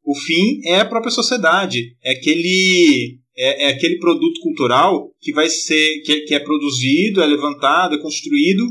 [0.04, 5.48] O fim é a própria sociedade, é aquele é, é aquele produto cultural que vai
[5.48, 8.64] ser que, que, é produzido, é levantado, é construído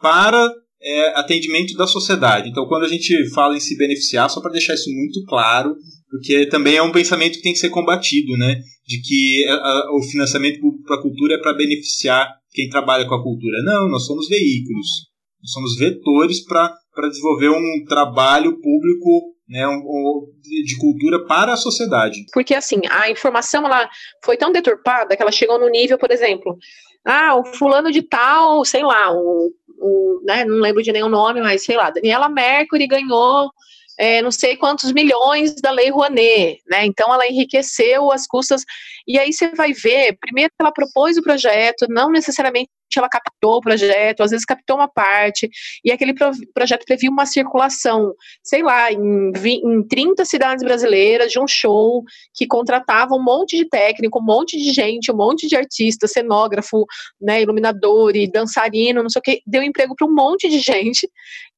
[0.00, 2.48] para é, atendimento da sociedade.
[2.48, 5.74] Então, quando a gente fala em se beneficiar, só para deixar isso muito claro,
[6.12, 8.56] porque também é um pensamento que tem que ser combatido, né?
[8.86, 13.14] De que a, a, o financiamento para a cultura é para beneficiar quem trabalha com
[13.14, 13.56] a cultura.
[13.64, 15.08] Não, nós somos veículos.
[15.42, 22.26] somos vetores para desenvolver um trabalho público né, um, de cultura para a sociedade.
[22.34, 23.88] Porque assim, a informação ela
[24.22, 26.58] foi tão deturpada que ela chegou no nível, por exemplo,
[27.06, 31.40] ah, o fulano de tal, sei lá, um, um, né, não lembro de nenhum nome,
[31.40, 33.50] mas sei lá, Daniela Mercury ganhou
[33.98, 36.84] é, não sei quantos milhões da Lei Rouanet, né?
[36.86, 38.62] Então ela enriqueceu as custas.
[39.06, 43.60] E aí você vai ver, primeiro ela propôs o projeto, não necessariamente ela captou o
[43.60, 45.48] projeto, às vezes captou uma parte,
[45.84, 51.38] e aquele pro, projeto previa uma circulação, sei lá, em, em 30 cidades brasileiras de
[51.38, 52.02] um show
[52.34, 56.84] que contratava um monte de técnico, um monte de gente, um monte de artista, cenógrafo,
[57.20, 61.08] né, iluminador e dançarino, não sei o que, deu emprego para um monte de gente,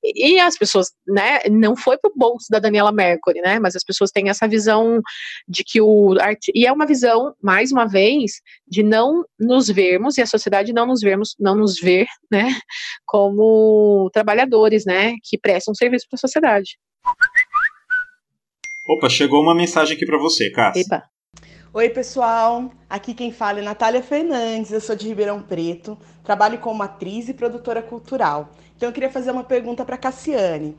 [0.04, 4.10] e as pessoas, né, não foi pro bolso da Daniela Mercury, né, mas as pessoas
[4.10, 5.00] têm essa visão
[5.48, 6.14] de que o
[6.54, 10.86] e é uma visão, mais uma vez, de não nos vermos, e a sociedade não
[10.86, 12.50] nos vermos não nos ver, né,
[13.04, 16.78] como trabalhadores, né, que prestam serviço para a sociedade.
[18.88, 20.82] Opa, chegou uma mensagem aqui para você, Cássia.
[20.82, 21.02] Epa.
[21.72, 22.70] Oi, pessoal.
[22.88, 27.34] Aqui quem fala é Natália Fernandes, eu sou de Ribeirão Preto, trabalho como atriz e
[27.34, 28.50] produtora cultural.
[28.76, 30.76] Então eu queria fazer uma pergunta para Cassiane.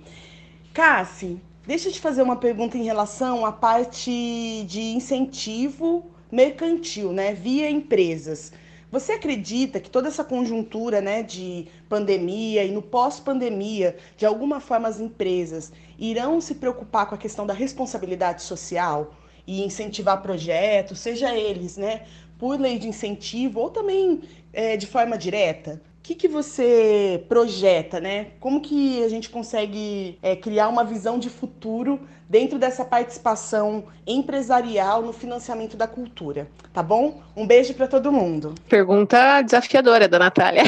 [0.73, 7.33] Cassi, deixa eu te fazer uma pergunta em relação à parte de incentivo mercantil, né,
[7.33, 8.53] via empresas.
[8.95, 14.87] Você acredita que toda essa conjuntura né, de pandemia e no pós-pandemia, de alguma forma
[14.87, 19.13] as empresas irão se preocupar com a questão da responsabilidade social
[19.45, 22.05] e incentivar projetos, seja eles né,
[22.39, 24.21] por lei de incentivo ou também
[24.53, 25.81] é, de forma direta?
[26.05, 28.27] Que, que você projeta, né?
[28.39, 35.01] Como que a gente consegue é, criar uma visão de futuro dentro dessa participação empresarial
[35.01, 37.21] no financiamento da cultura, tá bom?
[37.35, 38.53] Um beijo para todo mundo.
[38.69, 40.63] Pergunta desafiadora da Natália.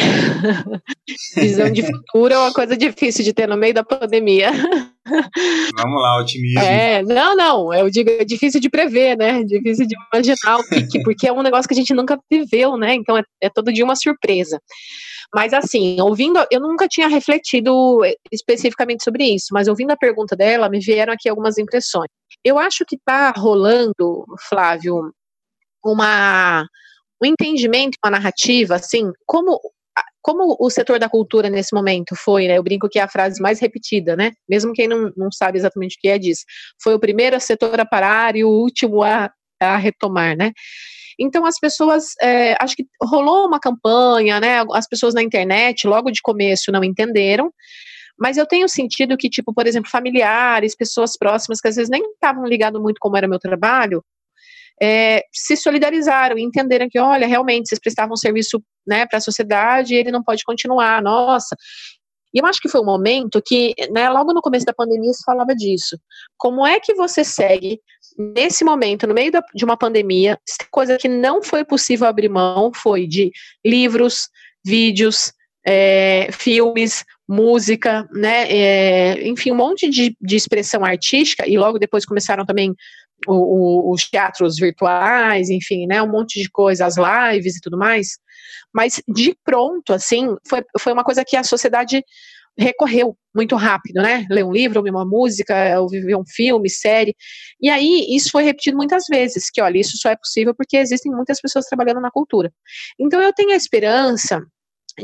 [1.35, 4.49] visão de futuro é uma coisa difícil de ter no meio da pandemia.
[5.77, 6.59] Vamos lá, otimismo.
[6.59, 9.43] É, não, não, eu digo, é difícil de prever, né?
[9.43, 12.93] Difícil de imaginar o que, porque é um negócio que a gente nunca viveu, né?
[12.93, 14.59] Então é, é todo dia uma surpresa.
[15.33, 17.99] Mas assim, ouvindo, eu nunca tinha refletido
[18.31, 22.09] especificamente sobre isso, mas ouvindo a pergunta dela, me vieram aqui algumas impressões.
[22.43, 25.11] Eu acho que está rolando, Flávio,
[25.83, 26.65] uma
[27.21, 29.59] um entendimento, uma narrativa, assim, como
[30.21, 32.57] como o setor da cultura nesse momento foi, né?
[32.57, 34.31] Eu brinco que é a frase mais repetida, né?
[34.47, 36.39] Mesmo quem não, não sabe exatamente o que é diz.
[36.81, 40.51] Foi o primeiro setor a parar e o último a, a retomar, né?
[41.19, 44.63] Então as pessoas, é, acho que rolou uma campanha, né?
[44.73, 47.51] As pessoas na internet, logo de começo, não entenderam.
[48.19, 52.03] Mas eu tenho sentido que, tipo, por exemplo, familiares, pessoas próximas que às vezes nem
[52.13, 54.03] estavam ligados muito como era meu trabalho,
[54.81, 59.93] é, se solidarizaram e entenderam que, olha, realmente, vocês prestavam serviço né, para a sociedade
[59.93, 61.55] e ele não pode continuar, nossa.
[62.33, 65.23] E eu acho que foi um momento que, né, logo no começo da pandemia, se
[65.25, 65.97] falava disso.
[66.37, 67.79] Como é que você segue
[68.17, 70.39] nesse momento, no meio da, de uma pandemia,
[70.71, 73.31] coisa que não foi possível abrir mão foi de
[73.65, 74.29] livros,
[74.65, 75.31] vídeos,
[75.65, 82.05] é, filmes, música, né, é, enfim, um monte de, de, expressão artística, e logo depois
[82.05, 82.73] começaram também
[83.25, 87.77] o, o, os teatros virtuais, enfim, né, um monte de coisa, as lives e tudo
[87.77, 88.17] mais,
[88.73, 92.03] mas de pronto, assim, foi, foi uma coisa que a sociedade
[92.57, 94.25] recorreu muito rápido, né?
[94.31, 97.15] Ler um livro, ouvir uma música, ouvir um filme, série.
[97.61, 101.11] E aí, isso foi repetido muitas vezes, que, olha, isso só é possível porque existem
[101.11, 102.51] muitas pessoas trabalhando na cultura.
[102.99, 104.41] Então, eu tenho a esperança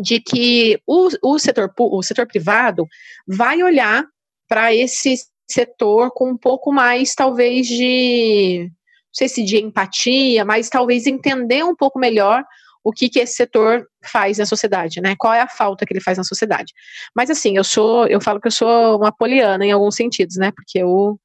[0.02, 2.88] de que o, o, setor, o setor privado
[3.28, 4.04] vai olhar
[4.47, 5.15] para esse
[5.49, 11.63] setor com um pouco mais, talvez, de, não sei se de empatia, mas talvez entender
[11.63, 12.43] um pouco melhor
[12.84, 15.15] o que, que esse setor faz na sociedade, né?
[15.17, 16.73] Qual é a falta que ele faz na sociedade.
[17.15, 20.51] Mas assim, eu sou, eu falo que eu sou uma poliana em alguns sentidos, né?
[20.51, 21.17] Porque eu,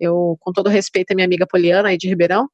[0.00, 2.48] eu com todo respeito à minha amiga Poliana aí de Ribeirão,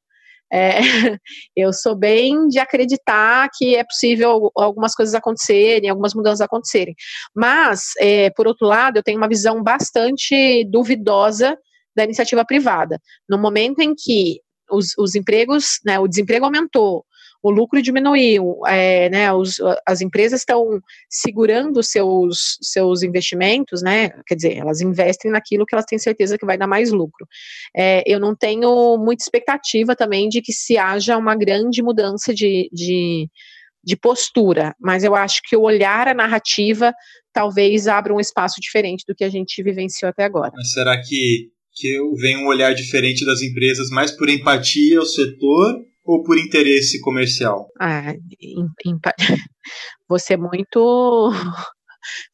[0.51, 0.79] é,
[1.55, 6.95] eu sou bem de acreditar que é possível algumas coisas acontecerem, algumas mudanças acontecerem.
[7.33, 11.57] Mas, é, por outro lado, eu tenho uma visão bastante duvidosa
[11.95, 12.99] da iniciativa privada.
[13.29, 17.05] No momento em que os, os empregos, né, o desemprego aumentou,
[17.43, 24.35] o lucro diminuiu, é, né, os, as empresas estão segurando seus, seus investimentos, né, quer
[24.35, 27.27] dizer, elas investem naquilo que elas têm certeza que vai dar mais lucro.
[27.75, 32.69] É, eu não tenho muita expectativa também de que se haja uma grande mudança de,
[32.71, 33.27] de,
[33.83, 36.93] de postura, mas eu acho que o olhar a narrativa
[37.33, 40.51] talvez abra um espaço diferente do que a gente vivenciou até agora.
[40.53, 45.90] Mas será que, que vem um olhar diferente das empresas mais por empatia ao setor
[46.03, 47.67] ou por interesse comercial?
[47.79, 48.13] Ah,
[50.07, 51.31] você é muito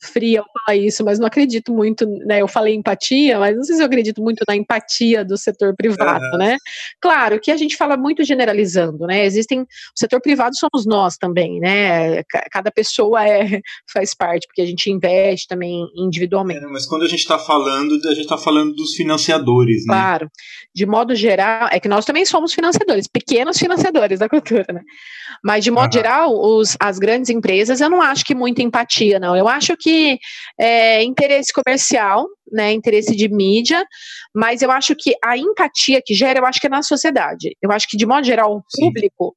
[0.01, 2.41] fria ao falar isso, mas não acredito muito, né?
[2.41, 6.25] Eu falei empatia, mas não sei se eu acredito muito na empatia do setor privado,
[6.33, 6.37] uhum.
[6.37, 6.57] né?
[7.01, 9.25] Claro que a gente fala muito generalizando, né?
[9.25, 12.23] Existem, o setor privado somos nós também, né?
[12.51, 16.63] Cada pessoa é, faz parte, porque a gente investe também individualmente.
[16.63, 19.93] É, mas quando a gente está falando, a gente está falando dos financiadores, né?
[19.93, 20.29] Claro.
[20.73, 24.81] De modo geral, é que nós também somos financiadores, pequenos financiadores da cultura, né?
[25.43, 25.91] Mas de modo uhum.
[25.91, 29.35] geral, os, as grandes empresas, eu não acho que muita empatia, não.
[29.35, 30.17] Eu acho que
[30.59, 33.85] é, interesse comercial, né, interesse de mídia,
[34.33, 37.55] mas eu acho que a empatia que gera, eu acho que é na sociedade.
[37.61, 39.35] Eu acho que, de modo geral, o público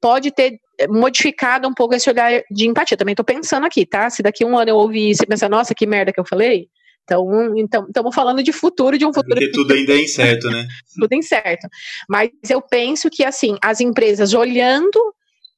[0.00, 2.96] pode ter modificado um pouco esse olhar de empatia.
[2.96, 4.08] Também estou pensando aqui, tá?
[4.10, 6.68] Se daqui um ano eu ouvir isso e pensar, nossa, que merda que eu falei,
[7.08, 9.34] então, então, estamos falando de futuro, de um futuro.
[9.34, 10.66] Porque tudo ainda é incerto, né?
[10.94, 11.66] tudo incerto.
[12.08, 15.00] Mas eu penso que, assim, as empresas olhando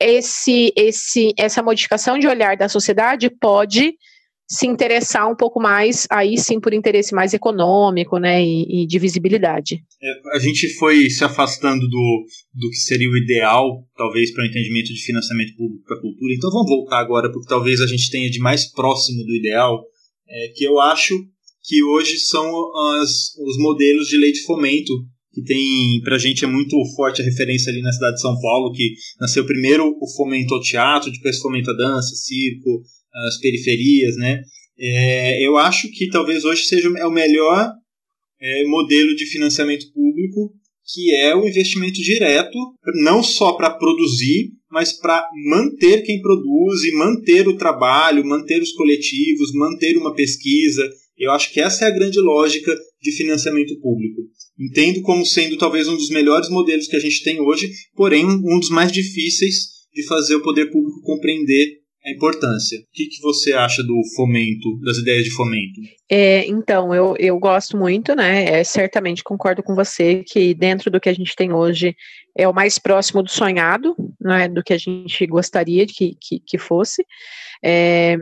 [0.01, 3.95] esse, esse, essa modificação de olhar da sociedade pode
[4.49, 8.99] se interessar um pouco mais, aí sim, por interesse mais econômico, né, e, e de
[8.99, 9.81] visibilidade.
[10.03, 14.47] É, a gente foi se afastando do, do que seria o ideal, talvez, para o
[14.47, 16.35] entendimento de financiamento público para a cultura.
[16.35, 19.85] Então vamos voltar agora, porque talvez a gente tenha de mais próximo do ideal,
[20.29, 21.15] é, que eu acho
[21.63, 22.45] que hoje são
[22.99, 24.93] as, os modelos de lei de fomento
[25.33, 28.73] que tem, pra gente é muito forte a referência ali na cidade de São Paulo,
[28.73, 32.83] que nasceu primeiro o fomento ao teatro, depois fomento à dança, circo,
[33.27, 34.43] as periferias, né?
[34.79, 37.71] É, eu acho que talvez hoje seja é o melhor
[38.41, 40.55] é, modelo de financiamento público,
[40.93, 42.59] que é o investimento direto,
[43.03, 48.73] não só para produzir, mas para manter quem produz e manter o trabalho, manter os
[48.73, 50.89] coletivos, manter uma pesquisa.
[51.19, 54.23] Eu acho que essa é a grande lógica de financiamento público.
[54.59, 58.59] Entendo como sendo talvez um dos melhores modelos que a gente tem hoje, porém um
[58.59, 62.79] dos mais difíceis de fazer o poder público compreender a importância.
[62.79, 65.81] O que, que você acha do fomento, das ideias de fomento?
[66.11, 68.45] É, então, eu, eu gosto muito, né?
[68.45, 71.95] É, certamente concordo com você que dentro do que a gente tem hoje
[72.37, 76.59] é o mais próximo do sonhado, né, do que a gente gostaria que, que, que
[76.59, 77.05] fosse.
[77.63, 78.17] É,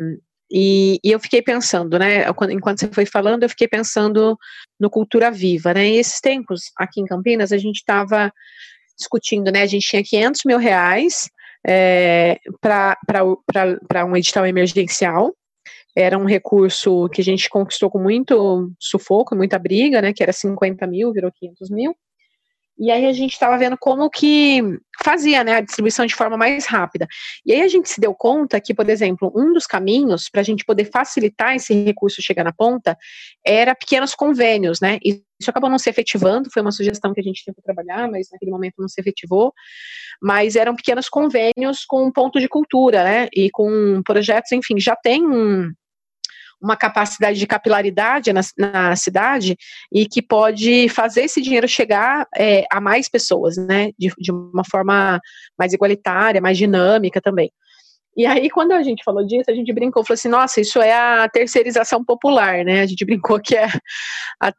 [0.50, 4.38] e, e, eu fiquei pensando, né, enquanto você foi falando, eu fiquei pensando
[4.80, 8.32] no Cultura Viva, né, e esses tempos aqui em Campinas, a gente estava
[8.96, 11.28] discutindo, né, a gente tinha 500 mil reais
[11.66, 15.34] é, para um edital emergencial.
[15.96, 20.12] Era um recurso que a gente conquistou com muito sufoco, muita briga, né?
[20.12, 21.96] Que era 50 mil, virou 500 mil.
[22.78, 24.62] E aí a gente estava vendo como que
[25.02, 27.06] fazia né, a distribuição de forma mais rápida.
[27.44, 30.44] E aí a gente se deu conta que, por exemplo, um dos caminhos para a
[30.44, 32.96] gente poder facilitar esse recurso chegar na ponta
[33.44, 34.98] era pequenos convênios, né?
[35.04, 38.50] Isso acabou não se efetivando, foi uma sugestão que a gente tentou trabalhar, mas naquele
[38.50, 39.52] momento não se efetivou.
[40.22, 43.28] Mas eram pequenos convênios com ponto de cultura, né?
[43.34, 45.72] E com projetos, enfim, já tem um,
[46.60, 49.56] uma capacidade de capilaridade na, na cidade
[49.92, 54.64] e que pode fazer esse dinheiro chegar é, a mais pessoas, né, de, de uma
[54.68, 55.20] forma
[55.58, 57.52] mais igualitária, mais dinâmica também.
[58.18, 60.92] E aí, quando a gente falou disso, a gente brincou, falou assim, nossa, isso é
[60.92, 62.80] a terceirização popular, né?
[62.80, 63.68] A gente brincou que é,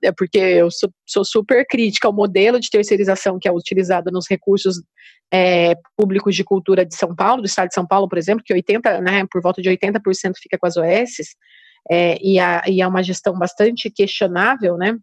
[0.01, 4.29] é porque eu sou, sou, super crítica ao modelo de terceirização que é utilizado nos
[4.29, 4.81] recursos
[5.29, 8.53] é, públicos de cultura de São Paulo, do estado de São Paulo, por exemplo, que
[8.53, 11.35] 80, né, por volta de 80% fica com as OSs,
[11.89, 14.97] é, e, a, e é uma gestão bastante questionável, né?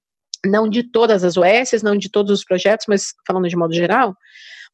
[0.45, 4.15] Não de todas as OSs, não de todos os projetos, mas falando de modo geral.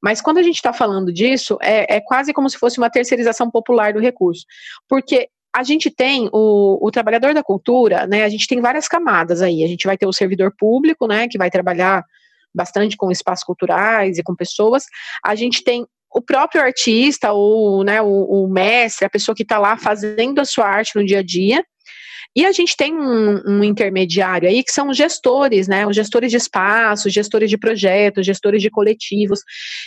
[0.03, 3.51] Mas quando a gente está falando disso, é, é quase como se fosse uma terceirização
[3.51, 4.45] popular do recurso.
[4.89, 8.25] Porque a gente tem o, o, trabalhador da cultura, né?
[8.25, 9.63] A gente tem várias camadas aí.
[9.63, 11.29] A gente vai ter o servidor público, né?
[11.29, 12.05] Que vai trabalhar
[12.55, 14.85] bastante com espaços culturais e com pessoas.
[15.25, 19.59] A gente tem o próprio artista, ou né, o, o mestre, a pessoa que está
[19.59, 21.65] lá fazendo a sua arte no dia a dia.
[22.35, 25.87] E a gente tem um, um, intermediário aí que são os gestores, né?
[25.87, 29.41] Os gestores de espaços, gestores de projetos, gestores de coletivos,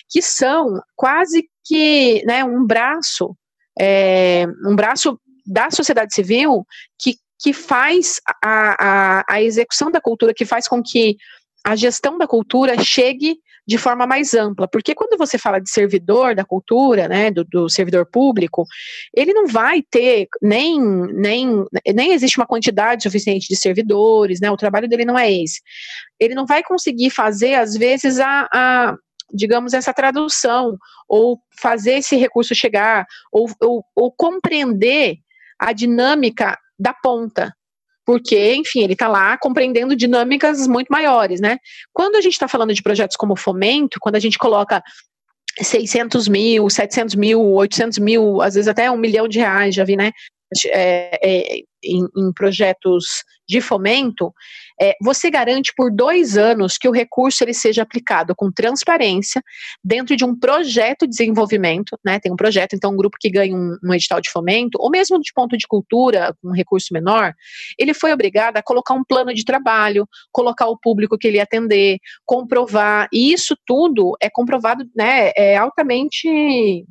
[0.09, 3.35] que são quase que né, um braço,
[3.79, 6.65] é, um braço da sociedade civil
[7.01, 11.17] que, que faz a, a, a execução da cultura, que faz com que
[11.65, 16.35] a gestão da cultura chegue de forma mais ampla, porque quando você fala de servidor
[16.35, 18.65] da cultura, né, do, do, servidor público,
[19.13, 20.79] ele não vai ter nem,
[21.13, 25.61] nem, nem existe uma quantidade suficiente de servidores, né, o trabalho dele não é esse.
[26.19, 28.95] Ele não vai conseguir fazer, às vezes, a, a
[29.33, 30.77] digamos, essa tradução,
[31.07, 35.17] ou fazer esse recurso chegar, ou, ou, ou compreender
[35.59, 37.53] a dinâmica da ponta,
[38.05, 41.57] porque, enfim, ele está lá compreendendo dinâmicas muito maiores, né?
[41.91, 44.83] Quando a gente está falando de projetos como fomento, quando a gente coloca
[45.59, 49.95] 600 mil, 700 mil, 800 mil, às vezes até um milhão de reais, já vi,
[49.95, 50.11] né?
[50.67, 54.33] É, é, em, em, projetos de fomento,
[54.81, 59.41] é, você garante por dois anos que o recurso ele seja aplicado com transparência
[59.83, 62.19] dentro de um projeto de desenvolvimento, né?
[62.19, 65.19] Tem um projeto, então um grupo que ganha um, um edital de fomento, ou mesmo
[65.19, 67.33] de ponto de cultura, com um recurso menor,
[67.77, 71.43] ele foi obrigado a colocar um plano de trabalho, colocar o público que ele ia
[71.43, 75.31] atender, comprovar, e isso tudo é comprovado, né?
[75.35, 76.85] É altamente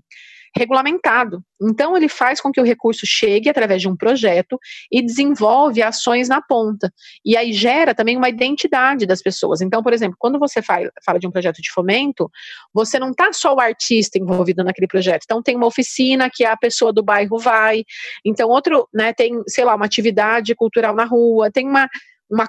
[0.56, 1.42] regulamentado.
[1.60, 4.58] Então, ele faz com que o recurso chegue através de um projeto
[4.90, 6.92] e desenvolve ações na ponta.
[7.24, 9.60] E aí gera também uma identidade das pessoas.
[9.60, 12.30] Então, por exemplo, quando você fala, de um projeto de fomento,
[12.72, 15.22] você não está só o artista envolvido naquele projeto.
[15.24, 17.84] Então, tem uma oficina que a pessoa do bairro vai.
[18.24, 21.88] Então, outro, né, tem, sei lá, uma atividade cultural na rua, tem uma
[22.30, 22.48] uma,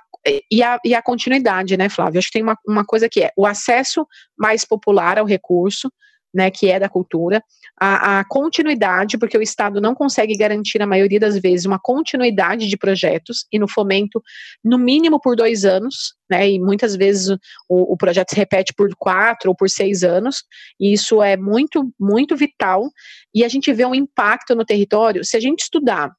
[0.50, 2.18] e, a, e a continuidade, né, Flávio?
[2.18, 5.92] Acho que tem uma, uma coisa que é o acesso mais popular ao recurso,
[6.36, 7.42] né, que é da cultura,
[7.80, 12.68] a, a, continuidade, porque o Estado não consegue garantir, na maioria das vezes, uma continuidade
[12.68, 14.22] de projetos, e no fomento,
[14.62, 17.30] no mínimo por dois anos, né, e muitas vezes
[17.70, 20.44] o, o projeto se repete por quatro ou por seis anos,
[20.78, 22.90] e isso é muito, muito vital,
[23.34, 26.12] e a gente vê um impacto no território, se a gente estudar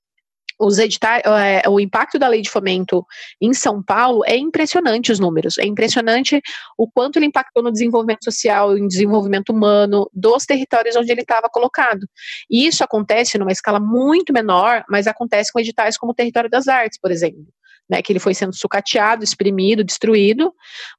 [0.59, 3.05] os editais, é, o impacto da lei de fomento
[3.41, 5.59] em São Paulo é impressionante os números.
[5.59, 6.41] É impressionante
[6.77, 11.49] o quanto ele impactou no desenvolvimento social e desenvolvimento humano dos territórios onde ele estava
[11.49, 12.07] colocado.
[12.51, 16.69] E isso acontece numa escala muito menor, mas acontece com editais como o Território das
[16.69, 17.47] Artes, por exemplo.
[17.89, 20.53] Né, que ele foi sendo sucateado, exprimido, destruído,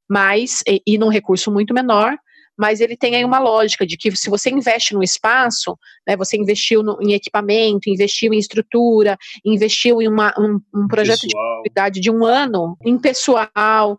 [0.09, 2.17] mas e, e num recurso muito menor,
[2.57, 5.77] mas ele tem aí uma lógica de que se você investe no espaço,
[6.07, 11.21] né, você investiu no, em equipamento, investiu em estrutura, investiu em uma, um, um projeto
[11.21, 11.43] pessoal.
[11.43, 13.97] de atividade de um ano, em pessoal,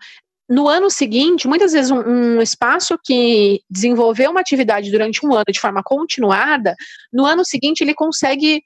[0.49, 5.45] no ano seguinte, muitas vezes um, um, espaço que desenvolveu uma atividade durante um ano
[5.51, 6.75] de forma continuada,
[7.13, 8.63] no ano seguinte ele consegue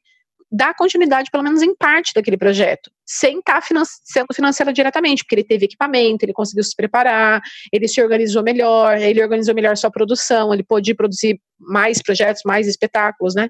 [0.52, 5.24] dar continuidade, pelo menos em parte, daquele projeto, sem estar tá finan sendo financiado diretamente,
[5.24, 7.40] porque ele teve equipamento, ele conseguiu se preparar,
[7.72, 12.68] ele se organizou melhor, ele organizou melhor sua produção, ele pôde produzir mais projetos, mais
[12.68, 13.48] espetáculos, né?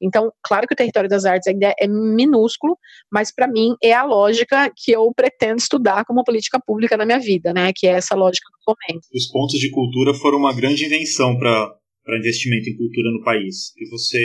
[0.00, 2.76] Então, claro que o território das artes ainda é minúsculo,
[3.10, 7.18] mas para mim é a lógica que eu pretendo estudar como política pública na minha
[7.18, 7.72] vida, né?
[7.74, 9.06] Que é essa lógica que eu comento.
[9.14, 13.88] Os pontos de cultura foram uma grande invenção para investimento em cultura no país, que
[13.88, 14.18] você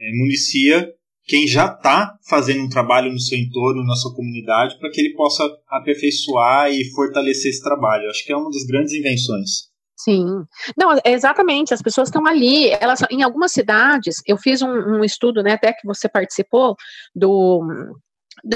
[0.00, 0.97] é, municia
[1.28, 5.14] quem já está fazendo um trabalho no seu entorno, na sua comunidade, para que ele
[5.14, 8.08] possa aperfeiçoar e fortalecer esse trabalho.
[8.08, 9.68] Acho que é uma das grandes invenções.
[9.94, 10.24] Sim,
[10.76, 11.74] não, exatamente.
[11.74, 12.70] As pessoas estão ali.
[12.70, 16.76] Elas, em algumas cidades, eu fiz um, um estudo, né, até que você participou
[17.14, 17.62] do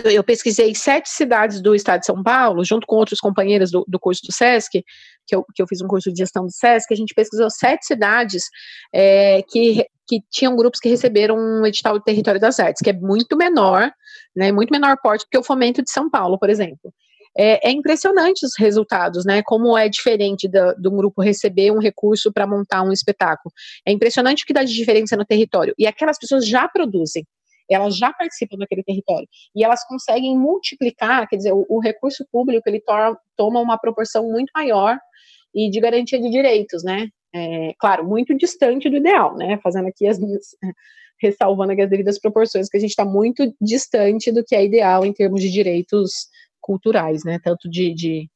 [0.05, 3.99] eu pesquisei sete cidades do estado de São Paulo, junto com outros companheiros do, do
[3.99, 4.85] curso do SESC,
[5.27, 7.87] que eu, que eu fiz um curso de gestão do SESC, a gente pesquisou sete
[7.87, 8.45] cidades
[8.95, 12.93] é, que, que tinham grupos que receberam um edital do Território das Artes, que é
[12.93, 13.91] muito menor,
[14.35, 16.93] né, muito menor porte do que o Fomento de São Paulo, por exemplo.
[17.37, 19.43] É, é impressionante os resultados, né?
[19.43, 23.51] Como é diferente do grupo receber um recurso para montar um espetáculo.
[23.87, 25.75] É impressionante o que dá de diferença no território.
[25.79, 27.27] E aquelas pessoas já produzem
[27.73, 32.69] elas já participam daquele território e elas conseguem multiplicar, quer dizer, o, o recurso público
[32.69, 34.99] ele to toma uma proporção muito maior
[35.55, 37.09] e de garantia de direitos, né?
[37.35, 39.59] É, claro, muito distante do ideal, né?
[39.63, 40.49] Fazendo aqui as minhas
[41.21, 45.07] ressalvando aqui as devidas proporções, que a gente está muito distante do que é ideal
[45.07, 46.11] em termos de direitos
[46.61, 47.39] culturais, né?
[47.43, 48.29] Tanto de, de,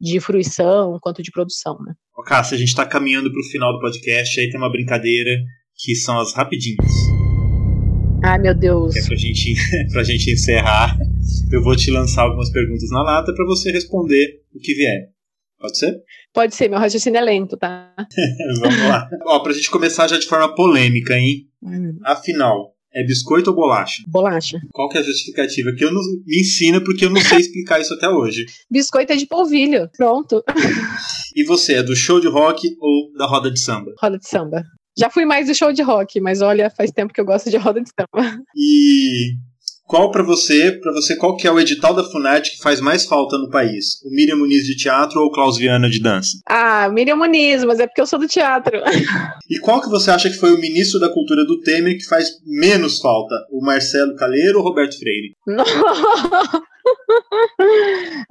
[0.00, 1.94] de fruição quanto de produção, né?
[2.24, 5.30] Cássia, a gente está caminhando para o final do podcast, aí tem uma brincadeira
[5.76, 7.23] que são as rapidinhas.
[8.26, 8.96] Ai, meu Deus.
[8.96, 9.54] É pra gente,
[9.92, 10.96] pra gente encerrar,
[11.52, 15.10] eu vou te lançar algumas perguntas na lata para você responder o que vier.
[15.58, 15.94] Pode ser?
[16.32, 17.94] Pode ser, meu raciocínio é lento, tá?
[18.62, 19.06] Vamos lá.
[19.26, 21.46] Ó, pra gente começar já de forma polêmica, hein?
[21.62, 21.98] Hum.
[22.02, 24.02] Afinal, é biscoito ou bolacha?
[24.08, 24.58] Bolacha.
[24.72, 25.74] Qual que é a justificativa?
[25.76, 28.46] Que eu não me ensina porque eu não sei explicar isso até hoje.
[28.70, 29.90] Biscoito é de polvilho.
[29.98, 30.42] Pronto.
[31.36, 33.92] E você, é do show de rock ou da roda de samba?
[34.00, 34.62] Roda de samba.
[34.96, 37.56] Já fui mais do show de rock, mas olha, faz tempo que eu gosto de
[37.56, 38.38] roda de samba.
[38.56, 39.34] E
[39.86, 43.04] qual para você, para você qual que é o edital da Funat que faz mais
[43.04, 44.00] falta no país?
[44.02, 46.38] O Miriam Muniz de teatro ou o Klaus Viana de dança?
[46.48, 48.80] Ah, Miriam Muniz, mas é porque eu sou do teatro.
[49.50, 52.30] E qual que você acha que foi o ministro da Cultura do Temer que faz
[52.46, 53.34] menos falta?
[53.50, 55.36] O Marcelo Caleiro ou o Roberto Freire?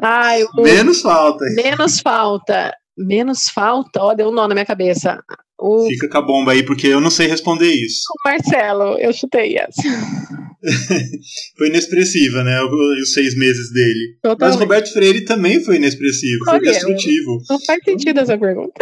[0.02, 0.62] Ai, o...
[0.64, 1.46] Menos falta.
[1.56, 2.74] Menos falta.
[2.98, 5.24] Menos falta, ó, deu um nó na minha cabeça.
[5.66, 5.88] O...
[5.88, 8.02] Fica com a bomba aí, porque eu não sei responder isso.
[8.12, 9.82] O Marcelo, eu chutei essa.
[11.58, 12.60] foi inexpressiva, né?
[13.02, 14.18] Os seis meses dele.
[14.22, 14.42] Totalmente.
[14.42, 17.42] Mas Roberto Freire também foi inexpressivo, foi destrutivo.
[17.50, 18.74] Não faz sentido essa pergunta.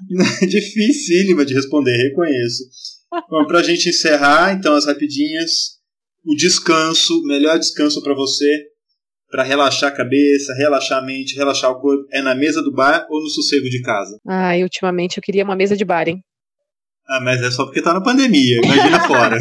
[0.48, 2.64] Dificílima de responder, reconheço.
[3.28, 5.74] Bom, pra gente encerrar, então, as rapidinhas.
[6.24, 8.48] o descanso, melhor descanso para você,
[9.34, 13.04] para relaxar a cabeça, relaxar a mente, relaxar o corpo, é na mesa do bar
[13.10, 14.16] ou no sossego de casa?
[14.28, 16.20] Ah, ultimamente eu queria uma mesa de bar, hein?
[17.08, 19.36] Ah, mas é só porque tá na pandemia, imagina fora.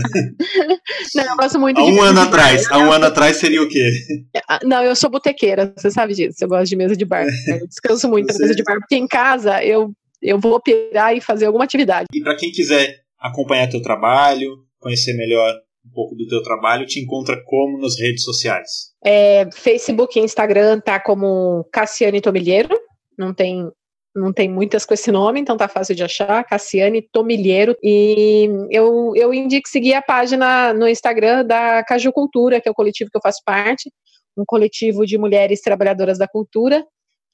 [1.16, 3.70] Não, eu gosto muito há de um ano atrás, há um ano atrás seria o
[3.70, 3.88] quê?
[4.50, 6.38] Ah, Não, eu sou botequeira, você sabe disso.
[6.42, 7.28] Eu gosto de mesa de bar.
[7.48, 9.92] Eu descanso muito na Você- mesa de bar, porque em casa eu,
[10.24, 12.08] eu vou pirar e fazer alguma atividade.
[12.12, 15.54] E para quem quiser acompanhar teu trabalho, conhecer melhor
[15.86, 18.94] um pouco do teu trabalho, te encontra como nas redes sociais?
[19.04, 22.78] É, Facebook e Instagram tá como Cassiane Tomilheiro,
[23.18, 23.70] não tem
[24.16, 27.76] não tem muitas com esse nome, então tá fácil de achar, Cassiane Tomilheiro.
[27.82, 32.76] E eu, eu indico seguir a página no Instagram da Caju Cultura, que é o
[32.76, 33.92] coletivo que eu faço parte,
[34.38, 36.86] um coletivo de mulheres trabalhadoras da cultura,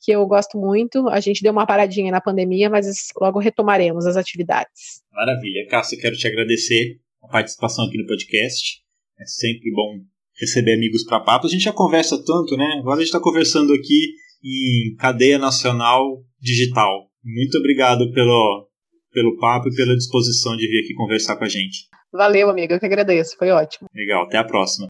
[0.01, 1.09] que eu gosto muito.
[1.09, 2.85] A gente deu uma paradinha na pandemia, mas
[3.19, 5.01] logo retomaremos as atividades.
[5.11, 5.67] Maravilha.
[5.69, 8.81] Cássio, eu quero te agradecer a participação aqui no podcast.
[9.19, 9.99] É sempre bom
[10.39, 11.47] receber amigos para papo.
[11.47, 12.77] A gente já conversa tanto, né?
[12.79, 14.13] Agora a gente está conversando aqui
[14.43, 17.09] em cadeia nacional digital.
[17.23, 18.69] Muito obrigado pelo,
[19.11, 21.87] pelo papo e pela disposição de vir aqui conversar com a gente.
[22.11, 23.87] Valeu, amiga, eu que agradeço, foi ótimo.
[23.93, 24.87] Legal, até a próxima.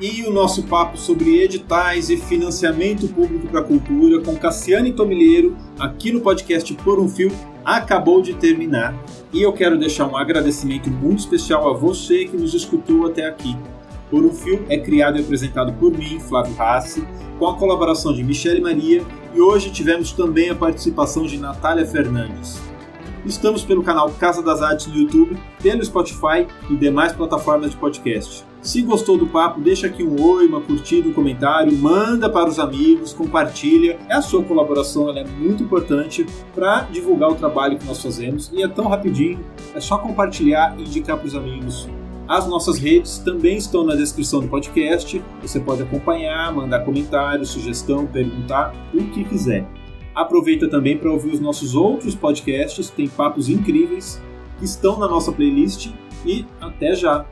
[0.00, 5.54] E o nosso papo sobre editais e financiamento público para a cultura com Cassiane Tomilheiro,
[5.78, 7.30] aqui no podcast Por um Fio,
[7.62, 8.98] acabou de terminar.
[9.30, 13.54] E eu quero deixar um agradecimento muito especial a você que nos escutou até aqui.
[14.10, 17.06] Por um Fio é criado e apresentado por mim, Flávio Rassi,
[17.38, 22.69] com a colaboração de Michele Maria e hoje tivemos também a participação de Natália Fernandes.
[23.24, 28.44] Estamos pelo canal Casa das Artes no YouTube, pelo Spotify e demais plataformas de podcast.
[28.62, 32.58] Se gostou do papo, deixa aqui um oi, uma curtida, um comentário, manda para os
[32.58, 33.98] amigos, compartilha.
[34.08, 38.68] A sua colaboração é muito importante para divulgar o trabalho que nós fazemos e é
[38.68, 39.38] tão rapidinho,
[39.74, 41.88] é só compartilhar e indicar para os amigos.
[42.28, 45.20] As nossas redes também estão na descrição do podcast.
[45.42, 49.66] Você pode acompanhar, mandar comentário, sugestão, perguntar, o que quiser.
[50.14, 54.20] Aproveita também para ouvir os nossos outros podcasts, tem papos incríveis
[54.58, 55.90] que estão na nossa playlist
[56.26, 57.26] e até já!